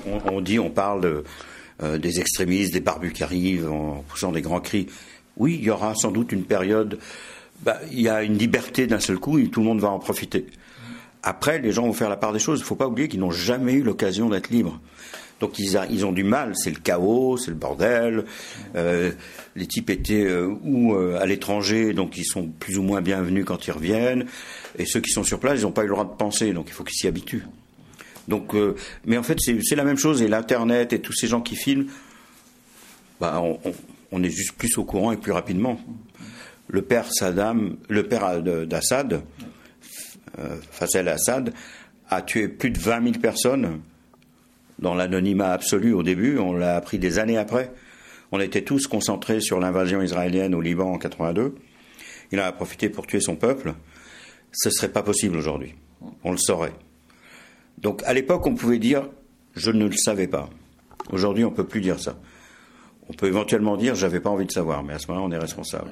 On, 0.05 0.41
dit, 0.41 0.59
on 0.59 0.69
parle 0.69 1.23
euh, 1.81 1.97
des 1.97 2.19
extrémistes, 2.19 2.73
des 2.73 2.79
barbus 2.79 3.13
qui 3.13 3.23
arrivent 3.23 3.71
en 3.71 4.03
poussant 4.07 4.31
des 4.31 4.41
grands 4.41 4.59
cris. 4.59 4.87
Oui, 5.37 5.57
il 5.59 5.65
y 5.65 5.69
aura 5.69 5.95
sans 5.95 6.11
doute 6.11 6.31
une 6.31 6.43
période. 6.43 6.99
Bah, 7.63 7.79
il 7.91 8.01
y 8.01 8.09
a 8.09 8.23
une 8.23 8.37
liberté 8.37 8.87
d'un 8.87 8.99
seul 8.99 9.17
coup 9.19 9.37
et 9.39 9.49
tout 9.49 9.61
le 9.61 9.67
monde 9.67 9.79
va 9.79 9.89
en 9.89 9.99
profiter. 9.99 10.47
Après, 11.23 11.59
les 11.59 11.71
gens 11.71 11.83
vont 11.83 11.93
faire 11.93 12.09
la 12.09 12.17
part 12.17 12.33
des 12.33 12.39
choses. 12.39 12.59
Il 12.59 12.63
ne 12.63 12.67
faut 12.67 12.75
pas 12.75 12.87
oublier 12.87 13.07
qu'ils 13.07 13.19
n'ont 13.19 13.31
jamais 13.31 13.73
eu 13.73 13.83
l'occasion 13.83 14.29
d'être 14.29 14.49
libres. 14.49 14.79
Donc 15.41 15.57
ils, 15.57 16.05
ont 16.05 16.11
du 16.11 16.23
mal, 16.23 16.53
c'est 16.55 16.69
le 16.69 16.79
chaos, 16.79 17.35
c'est 17.35 17.49
le 17.49 17.57
bordel. 17.57 18.25
Euh, 18.75 19.11
les 19.55 19.65
types 19.65 19.89
étaient 19.89 20.23
euh, 20.23 20.55
ou 20.63 20.93
euh, 20.93 21.19
à 21.19 21.25
l'étranger, 21.25 21.93
donc 21.93 22.15
ils 22.15 22.25
sont 22.25 22.47
plus 22.47 22.77
ou 22.77 22.83
moins 22.83 23.01
bienvenus 23.01 23.43
quand 23.43 23.65
ils 23.65 23.71
reviennent. 23.71 24.27
Et 24.77 24.85
ceux 24.85 25.01
qui 25.01 25.09
sont 25.09 25.23
sur 25.23 25.39
place, 25.39 25.59
ils 25.59 25.63
n'ont 25.63 25.71
pas 25.71 25.81
eu 25.81 25.87
le 25.87 25.93
droit 25.93 26.05
de 26.05 26.15
penser, 26.15 26.53
donc 26.53 26.67
il 26.69 26.73
faut 26.73 26.83
qu'ils 26.83 26.95
s'y 26.95 27.07
habituent. 27.07 27.47
Donc, 28.27 28.55
mais 29.03 29.17
en 29.17 29.23
fait, 29.23 29.39
c'est 29.39 29.75
la 29.75 29.83
même 29.83 29.97
chose. 29.97 30.21
Et 30.21 30.27
l'internet 30.27 30.93
et 30.93 31.01
tous 31.01 31.11
ces 31.11 31.27
gens 31.27 31.41
qui 31.41 31.55
filment, 31.55 31.87
bah, 33.19 33.41
on, 34.11 34.23
est 34.23 34.29
juste 34.29 34.53
plus 34.53 34.77
au 34.77 34.85
courant 34.85 35.11
et 35.11 35.17
plus 35.17 35.31
rapidement. 35.31 35.81
Le 36.67 36.83
père 36.83 37.11
Saddam, 37.11 37.77
le 37.89 38.03
père 38.03 38.43
d'Assad, 38.43 39.23
Faisal 40.71 41.07
Assad, 41.09 41.51
a 42.09 42.21
tué 42.21 42.47
plus 42.47 42.69
de 42.69 42.79
20 42.79 43.03
000 43.03 43.13
personnes 43.19 43.81
dans 44.81 44.95
l'anonymat 44.95 45.51
absolu 45.51 45.93
au 45.93 46.03
début, 46.03 46.37
on 46.39 46.53
l'a 46.53 46.75
appris 46.75 46.99
des 46.99 47.19
années 47.19 47.37
après. 47.37 47.71
On 48.31 48.39
était 48.39 48.63
tous 48.63 48.87
concentrés 48.87 49.41
sur 49.41 49.59
l'invasion 49.59 50.01
israélienne 50.01 50.55
au 50.55 50.61
Liban 50.61 50.91
en 50.93 50.97
82. 50.97 51.55
Il 52.31 52.39
en 52.39 52.45
a 52.45 52.51
profité 52.51 52.89
pour 52.89 53.05
tuer 53.05 53.19
son 53.19 53.35
peuple. 53.35 53.73
Ce 54.51 54.69
serait 54.69 54.91
pas 54.91 55.03
possible 55.03 55.37
aujourd'hui. 55.37 55.75
On 56.23 56.31
le 56.31 56.37
saurait. 56.37 56.73
Donc 57.77 58.01
à 58.05 58.13
l'époque, 58.13 58.45
on 58.47 58.55
pouvait 58.55 58.79
dire 58.79 59.07
je 59.55 59.71
ne 59.71 59.85
le 59.85 59.95
savais 59.95 60.27
pas. 60.27 60.49
Aujourd'hui, 61.11 61.43
on 61.43 61.51
ne 61.51 61.55
peut 61.55 61.67
plus 61.67 61.81
dire 61.81 61.99
ça. 61.99 62.17
On 63.09 63.13
peut 63.13 63.27
éventuellement 63.27 63.75
dire 63.75 63.95
j'avais 63.95 64.19
pas 64.19 64.29
envie 64.29 64.45
de 64.45 64.51
savoir, 64.51 64.83
mais 64.83 64.93
à 64.93 64.99
ce 64.99 65.07
moment-là, 65.07 65.27
on 65.27 65.31
est 65.31 65.41
responsable. 65.41 65.91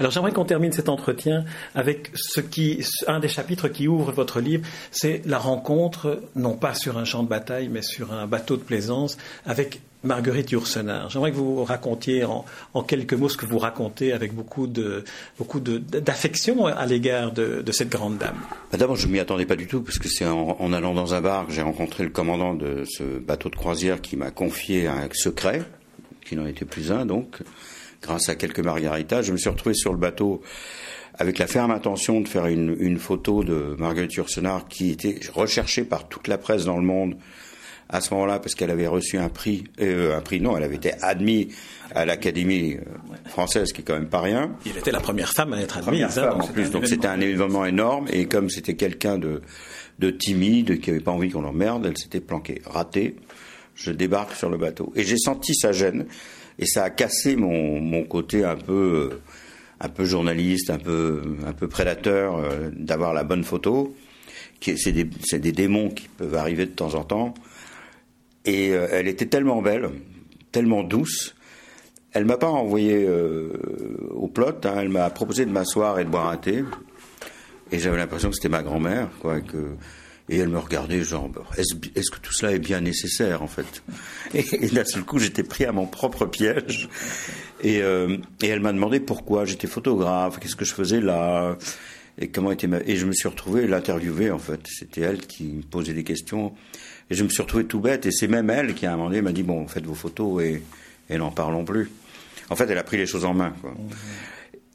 Alors 0.00 0.10
j'aimerais 0.10 0.32
qu'on 0.32 0.44
termine 0.44 0.72
cet 0.72 0.88
entretien 0.88 1.44
avec 1.74 2.10
ce 2.14 2.40
qui, 2.40 2.84
un 3.06 3.20
des 3.20 3.28
chapitres 3.28 3.68
qui 3.68 3.88
ouvre 3.88 4.12
votre 4.12 4.40
livre, 4.40 4.66
c'est 4.90 5.22
la 5.24 5.38
rencontre, 5.38 6.22
non 6.34 6.54
pas 6.54 6.74
sur 6.74 6.98
un 6.98 7.04
champ 7.04 7.22
de 7.22 7.28
bataille, 7.28 7.68
mais 7.68 7.82
sur 7.82 8.12
un 8.12 8.26
bateau 8.26 8.56
de 8.56 8.62
plaisance, 8.62 9.16
avec 9.46 9.80
Marguerite 10.02 10.50
Yourcenar. 10.50 11.08
J'aimerais 11.08 11.30
que 11.30 11.36
vous 11.36 11.64
racontiez 11.64 12.24
en, 12.24 12.44
quelques 12.82 13.14
mots 13.14 13.30
ce 13.30 13.38
que 13.38 13.46
vous 13.46 13.58
racontez 13.58 14.12
avec 14.12 14.34
beaucoup 14.34 14.66
de 14.66 15.02
beaucoup 15.38 15.60
d'affection 15.60 16.66
à 16.66 16.84
l'égard 16.84 17.32
de, 17.32 17.64
cette 17.72 17.88
grande 17.88 18.18
dame. 18.18 18.36
Bah, 18.70 18.78
d'abord, 18.78 18.96
je 18.96 19.08
m'y 19.08 19.18
attendais 19.18 19.46
pas 19.46 19.56
du 19.56 19.66
tout 19.66 19.80
parce 19.80 19.98
que 19.98 20.08
c'est 20.08 20.26
en, 20.26 20.56
en, 20.58 20.72
allant 20.72 20.92
dans 20.92 21.14
un 21.14 21.20
bar 21.20 21.46
que 21.46 21.52
j'ai 21.52 21.62
rencontré 21.62 22.04
le 22.04 22.10
commandant 22.10 22.54
de 22.54 22.84
ce 22.84 23.02
bateau 23.02 23.48
de 23.48 23.56
croisière 23.56 24.00
qui 24.02 24.16
m'a 24.16 24.30
confié 24.30 24.86
un 24.86 25.08
secret 25.12 25.62
qui 26.24 26.36
n'en 26.36 26.46
était 26.46 26.64
plus 26.64 26.90
un 26.90 27.06
donc, 27.06 27.38
grâce 28.04 28.28
à 28.28 28.34
quelques 28.34 28.60
margaritas. 28.60 29.22
Je 29.22 29.32
me 29.32 29.36
suis 29.36 29.48
retrouvé 29.50 29.74
sur 29.74 29.92
le 29.92 29.98
bateau 29.98 30.42
avec 31.14 31.38
la 31.38 31.46
ferme 31.46 31.70
intention 31.70 32.20
de 32.20 32.28
faire 32.28 32.46
une, 32.46 32.76
une 32.78 32.98
photo 32.98 33.42
de 33.44 33.76
Marguerite 33.78 34.14
Yourcenar 34.14 34.68
qui 34.68 34.90
était 34.90 35.18
recherchée 35.32 35.84
par 35.84 36.08
toute 36.08 36.28
la 36.28 36.38
presse 36.38 36.64
dans 36.64 36.76
le 36.76 36.84
monde 36.84 37.16
à 37.88 38.00
ce 38.00 38.12
moment-là 38.14 38.38
parce 38.38 38.54
qu'elle 38.54 38.70
avait 38.70 38.86
reçu 38.86 39.18
un 39.18 39.28
prix, 39.28 39.64
euh, 39.80 40.16
un 40.16 40.20
prix 40.20 40.40
non, 40.40 40.56
elle 40.56 40.64
avait 40.64 40.76
été 40.76 40.92
admise 41.02 41.54
à 41.94 42.04
l'Académie 42.04 42.74
euh, 42.74 42.80
française, 43.26 43.72
qui 43.72 43.82
est 43.82 43.84
quand 43.84 43.94
même 43.94 44.08
pas 44.08 44.20
rien. 44.20 44.52
Il 44.66 44.76
était 44.76 44.90
la 44.90 45.00
première 45.00 45.32
femme 45.32 45.52
à 45.52 45.60
être 45.60 45.78
admise. 45.78 46.18
Hein, 46.18 46.30
en 46.40 46.46
plus, 46.46 46.70
donc 46.70 46.86
c'était 46.86 47.06
un 47.06 47.20
événement 47.20 47.64
énorme. 47.64 48.06
Et 48.12 48.26
comme 48.26 48.50
c'était 48.50 48.74
quelqu'un 48.74 49.18
de, 49.18 49.42
de 49.98 50.10
timide, 50.10 50.80
qui 50.80 50.90
avait 50.90 51.00
pas 51.00 51.12
envie 51.12 51.30
qu'on 51.30 51.42
l'emmerde, 51.42 51.86
elle 51.86 51.96
s'était 51.96 52.20
planquée, 52.20 52.62
ratée. 52.64 53.16
Je 53.76 53.90
débarque 53.90 54.34
sur 54.34 54.50
le 54.50 54.56
bateau 54.56 54.92
et 54.94 55.02
j'ai 55.02 55.18
senti 55.18 55.52
sa 55.54 55.72
gêne 55.72 56.06
et 56.58 56.66
ça 56.66 56.84
a 56.84 56.90
cassé 56.90 57.36
mon, 57.36 57.80
mon 57.80 58.04
côté 58.04 58.44
un 58.44 58.56
peu 58.56 59.10
un 59.80 59.88
peu 59.88 60.04
journaliste, 60.04 60.70
un 60.70 60.78
peu 60.78 61.22
un 61.46 61.52
peu 61.52 61.68
prédateur 61.68 62.36
euh, 62.38 62.70
d'avoir 62.72 63.12
la 63.12 63.24
bonne 63.24 63.44
photo. 63.44 63.94
C'est 64.60 64.92
des, 64.92 65.04
des 65.04 65.52
démons 65.52 65.90
qui 65.90 66.08
peuvent 66.08 66.36
arriver 66.36 66.64
de 66.64 66.70
temps 66.70 66.94
en 66.94 67.04
temps. 67.04 67.34
Et 68.46 68.70
euh, 68.70 68.86
elle 68.90 69.08
était 69.08 69.26
tellement 69.26 69.60
belle, 69.60 69.90
tellement 70.52 70.82
douce. 70.82 71.34
Elle 72.12 72.24
m'a 72.24 72.38
pas 72.38 72.48
envoyé 72.48 73.04
euh, 73.06 73.52
au 74.14 74.28
plot. 74.28 74.64
Hein. 74.64 74.74
elle 74.78 74.88
m'a 74.88 75.10
proposé 75.10 75.44
de 75.44 75.50
m'asseoir 75.50 75.98
et 75.98 76.04
de 76.04 76.10
boire 76.10 76.28
un 76.28 76.36
thé. 76.38 76.64
Et 77.72 77.78
j'avais 77.78 77.98
l'impression 77.98 78.30
que 78.30 78.36
c'était 78.36 78.48
ma 78.48 78.62
grand-mère, 78.62 79.08
quoi. 79.20 79.40
Et 80.28 80.38
elle 80.38 80.48
me 80.48 80.58
regardait 80.58 81.02
genre, 81.02 81.30
est-ce, 81.58 81.74
est 81.74 82.10
que 82.10 82.18
tout 82.18 82.32
cela 82.32 82.52
est 82.52 82.58
bien 82.58 82.80
nécessaire 82.80 83.42
en 83.42 83.46
fait? 83.46 83.82
Et, 84.34 84.68
d'un 84.68 84.84
seul 84.84 85.02
coup, 85.04 85.18
j'étais 85.18 85.42
pris 85.42 85.64
à 85.64 85.72
mon 85.72 85.86
propre 85.86 86.24
piège. 86.24 86.88
Et, 87.62 87.82
euh, 87.82 88.16
et 88.42 88.48
elle 88.48 88.60
m'a 88.60 88.72
demandé 88.72 89.00
pourquoi 89.00 89.44
j'étais 89.44 89.66
photographe, 89.66 90.38
qu'est-ce 90.38 90.56
que 90.56 90.64
je 90.64 90.74
faisais 90.74 91.00
là, 91.00 91.56
et 92.18 92.28
comment 92.28 92.52
était 92.52 92.66
ma... 92.66 92.78
Et 92.80 92.96
je 92.96 93.06
me 93.06 93.12
suis 93.12 93.28
retrouvé 93.28 93.66
l'interviewer 93.66 94.30
en 94.30 94.38
fait. 94.38 94.60
C'était 94.66 95.02
elle 95.02 95.26
qui 95.26 95.44
me 95.44 95.62
posait 95.62 95.92
des 95.92 96.04
questions. 96.04 96.54
Et 97.10 97.14
je 97.14 97.24
me 97.24 97.28
suis 97.28 97.42
retrouvé 97.42 97.66
tout 97.66 97.80
bête, 97.80 98.06
et 98.06 98.10
c'est 98.10 98.28
même 98.28 98.48
elle 98.48 98.74
qui, 98.74 98.86
à 98.86 98.94
un 98.94 98.96
moment 98.96 99.10
donné, 99.10 99.20
m'a 99.20 99.32
dit 99.32 99.42
Bon, 99.42 99.66
faites 99.66 99.84
vos 99.84 99.94
photos 99.94 100.42
et, 100.42 100.62
et 101.10 101.18
n'en 101.18 101.30
parlons 101.30 101.64
plus. 101.64 101.90
En 102.50 102.56
fait, 102.56 102.68
elle 102.70 102.78
a 102.78 102.84
pris 102.84 102.96
les 102.96 103.06
choses 103.06 103.24
en 103.24 103.34
main. 103.34 103.52
Quoi. 103.60 103.74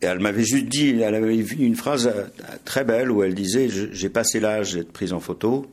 Et 0.02 0.06
elle 0.06 0.20
m'avait 0.20 0.44
juste 0.44 0.68
dit, 0.68 1.02
elle 1.02 1.16
avait 1.16 1.36
une 1.36 1.76
phrase 1.76 2.08
euh, 2.08 2.26
très 2.64 2.84
belle 2.84 3.12
où 3.12 3.24
elle 3.24 3.34
disait 3.34 3.68
J'ai 3.70 4.10
passé 4.10 4.40
l'âge 4.40 4.74
d'être 4.74 4.92
prise 4.92 5.14
en 5.14 5.20
photo. 5.20 5.66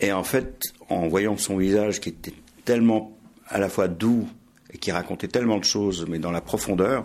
Et 0.00 0.12
en 0.12 0.24
fait, 0.24 0.60
en 0.88 1.06
voyant 1.06 1.36
son 1.36 1.56
visage 1.56 2.00
qui 2.00 2.08
était 2.08 2.34
tellement 2.64 3.16
à 3.48 3.58
la 3.58 3.68
fois 3.68 3.86
doux 3.88 4.28
et 4.72 4.78
qui 4.78 4.90
racontait 4.90 5.28
tellement 5.28 5.58
de 5.58 5.64
choses, 5.64 6.06
mais 6.08 6.18
dans 6.18 6.32
la 6.32 6.40
profondeur, 6.40 7.04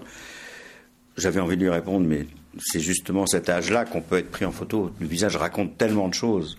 j'avais 1.17 1.39
envie 1.39 1.55
de 1.55 1.63
lui 1.63 1.69
répondre 1.69 2.08
Mais 2.08 2.25
c'est 2.60 2.79
justement 2.79 3.27
cet 3.27 3.49
âge-là 3.49 3.86
qu'on 3.86 4.01
peut 4.01 4.17
être 4.17 4.32
pris 4.32 4.45
en 4.45 4.51
photo. 4.51 4.91
Le 4.99 5.05
visage 5.05 5.36
raconte 5.36 5.77
tellement 5.77 6.08
de 6.08 6.13
choses. 6.13 6.58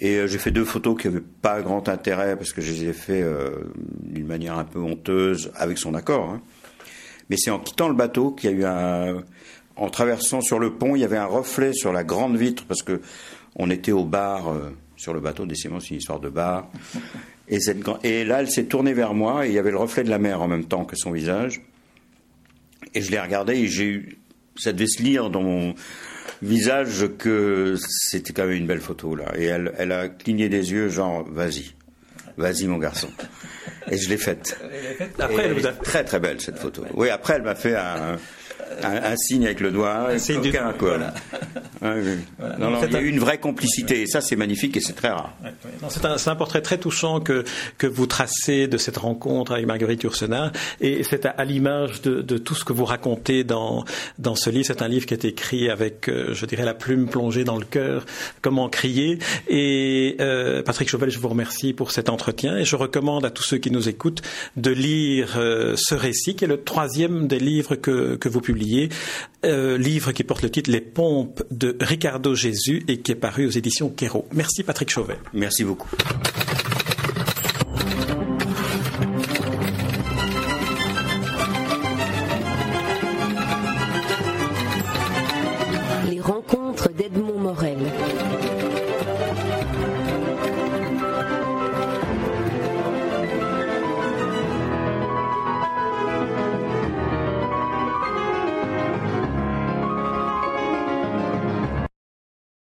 Et 0.00 0.16
euh, 0.16 0.26
j'ai 0.26 0.38
fait 0.38 0.50
deux 0.50 0.64
photos 0.64 0.98
qui 0.98 1.08
n'avaient 1.08 1.20
pas 1.20 1.60
grand 1.60 1.88
intérêt 1.88 2.36
parce 2.36 2.54
que 2.54 2.62
je 2.62 2.72
les 2.72 2.84
ai 2.84 2.92
fait 2.94 3.20
euh, 3.20 3.50
d'une 4.02 4.26
manière 4.26 4.56
un 4.56 4.64
peu 4.64 4.78
honteuse 4.78 5.52
avec 5.54 5.76
son 5.76 5.94
accord. 5.94 6.30
Hein. 6.30 6.40
Mais 7.30 7.36
c'est 7.38 7.50
en 7.50 7.60
quittant 7.60 7.88
le 7.88 7.94
bateau 7.94 8.32
qu'il 8.32 8.50
y 8.50 8.52
a 8.52 8.56
eu 8.56 8.64
un, 8.64 9.22
en 9.76 9.88
traversant 9.88 10.42
sur 10.42 10.58
le 10.58 10.74
pont, 10.74 10.94
il 10.94 11.00
y 11.00 11.04
avait 11.04 11.16
un 11.16 11.26
reflet 11.26 11.72
sur 11.72 11.92
la 11.92 12.04
grande 12.04 12.36
vitre 12.36 12.64
parce 12.66 12.82
que 12.82 13.00
on 13.56 13.70
était 13.70 13.92
au 13.92 14.04
bar 14.04 14.48
euh, 14.48 14.70
sur 14.96 15.14
le 15.14 15.20
bateau. 15.20 15.46
Décidément, 15.46 15.80
c'est 15.80 15.90
une 15.90 15.96
histoire 15.96 16.20
de 16.20 16.28
bar. 16.28 16.70
Et, 17.48 17.58
cette, 17.60 17.78
et 18.04 18.24
là, 18.24 18.40
elle 18.40 18.50
s'est 18.50 18.66
tournée 18.66 18.92
vers 18.92 19.14
moi 19.14 19.46
et 19.46 19.48
il 19.48 19.54
y 19.54 19.58
avait 19.58 19.70
le 19.70 19.78
reflet 19.78 20.04
de 20.04 20.10
la 20.10 20.18
mer 20.18 20.42
en 20.42 20.48
même 20.48 20.66
temps 20.66 20.84
que 20.84 20.96
son 20.96 21.10
visage. 21.10 21.62
Et 22.94 23.00
je 23.00 23.10
l'ai 23.10 23.20
regardé 23.20 23.54
et 23.54 23.66
j'ai 23.68 23.86
eu, 23.86 24.18
ça 24.56 24.72
devait 24.72 24.86
se 24.86 25.02
lire 25.02 25.30
dans 25.30 25.42
mon 25.42 25.74
visage 26.42 27.08
que 27.18 27.76
c'était 27.78 28.32
quand 28.32 28.46
même 28.46 28.56
une 28.56 28.66
belle 28.66 28.80
photo 28.80 29.14
là. 29.14 29.32
Et 29.36 29.44
elle, 29.44 29.72
elle 29.78 29.92
a 29.92 30.08
cligné 30.08 30.48
des 30.48 30.72
yeux, 30.72 30.88
genre 30.88 31.24
vas-y, 31.30 31.74
vas-y 32.36 32.66
mon 32.66 32.78
garçon. 32.78 33.08
Et 33.90 33.96
je 33.96 34.08
l'ai 34.08 34.16
faite. 34.16 34.58
Après, 35.18 35.44
elle 35.44 35.54
vous 35.54 35.66
a... 35.66 35.72
très 35.72 36.04
très 36.04 36.20
belle 36.20 36.40
cette 36.40 36.58
photo. 36.58 36.84
Oui, 36.94 37.10
après 37.10 37.34
elle 37.34 37.42
m'a 37.42 37.54
fait 37.54 37.76
un, 37.76 38.16
un, 38.82 39.16
signe 39.16 39.46
avec 39.46 39.60
le 39.60 39.70
doigt. 39.70 40.18
C'est 40.18 40.34
coquin, 40.34 40.72
quoi. 40.78 40.98
Non, 41.82 42.70
non, 42.70 42.78
il 42.86 42.92
y 42.92 42.96
a 42.96 43.00
eu 43.00 43.08
une 43.08 43.18
vraie 43.18 43.38
complicité. 43.38 44.02
Et 44.02 44.06
ça, 44.06 44.20
c'est 44.20 44.36
magnifique 44.36 44.76
et 44.76 44.80
c'est 44.80 44.92
très 44.92 45.08
rare. 45.08 45.34
C'est 45.88 46.04
un, 46.04 46.16
un, 46.24 46.36
portrait 46.36 46.60
très 46.60 46.76
touchant 46.76 47.20
que, 47.20 47.42
que 47.78 47.86
vous 47.86 48.06
tracez 48.06 48.68
de 48.68 48.76
cette 48.76 48.98
rencontre 48.98 49.52
avec 49.52 49.66
Marguerite 49.66 50.02
Yourcenar. 50.02 50.52
Et 50.80 51.02
c'est 51.04 51.24
à, 51.24 51.44
l'image 51.44 52.02
de, 52.02 52.20
de, 52.20 52.36
tout 52.36 52.54
ce 52.54 52.64
que 52.64 52.74
vous 52.74 52.84
racontez 52.84 53.44
dans, 53.44 53.84
dans 54.18 54.34
ce 54.34 54.50
livre. 54.50 54.66
C'est 54.66 54.82
un 54.82 54.88
livre 54.88 55.06
qui 55.06 55.14
est 55.14 55.24
écrit 55.24 55.70
avec, 55.70 56.08
euh, 56.08 56.34
je 56.34 56.44
dirais, 56.44 56.64
la 56.64 56.74
plume 56.74 57.08
plongée 57.08 57.44
dans 57.44 57.56
le 57.56 57.64
cœur. 57.64 58.04
Comment 58.42 58.68
crier. 58.68 59.18
Et 59.48 60.16
euh, 60.20 60.62
Patrick 60.62 60.88
Chauvel, 60.88 61.10
je 61.10 61.18
vous 61.18 61.28
remercie 61.28 61.72
pour 61.72 61.92
cet 61.92 62.10
entretien. 62.10 62.58
Et 62.58 62.64
je 62.64 62.76
recommande 62.76 63.24
à 63.24 63.30
tous 63.30 63.42
ceux 63.42 63.58
qui 63.58 63.70
nous 63.70 63.88
écoutent 63.88 64.22
de 64.56 64.70
lire 64.70 65.36
euh, 65.38 65.74
ce 65.76 65.94
récit, 65.94 66.34
qui 66.34 66.44
est 66.44 66.48
le 66.48 66.62
troisième 66.62 67.26
des 67.26 67.38
livres 67.38 67.74
que, 67.74 68.16
que 68.16 68.28
vous 68.28 68.40
publiez 68.40 68.49
euh, 69.44 69.78
livre 69.78 70.12
qui 70.12 70.24
porte 70.24 70.42
le 70.42 70.50
titre 70.50 70.70
Les 70.70 70.80
pompes 70.80 71.42
de 71.50 71.76
Ricardo 71.80 72.34
Jésus 72.34 72.84
et 72.88 73.00
qui 73.00 73.12
est 73.12 73.16
paru 73.16 73.46
aux 73.46 73.50
éditions 73.50 73.88
Quéro. 73.88 74.26
Merci 74.32 74.62
Patrick 74.62 74.90
Chauvet. 74.90 75.18
Merci 75.32 75.64
beaucoup. 75.64 75.88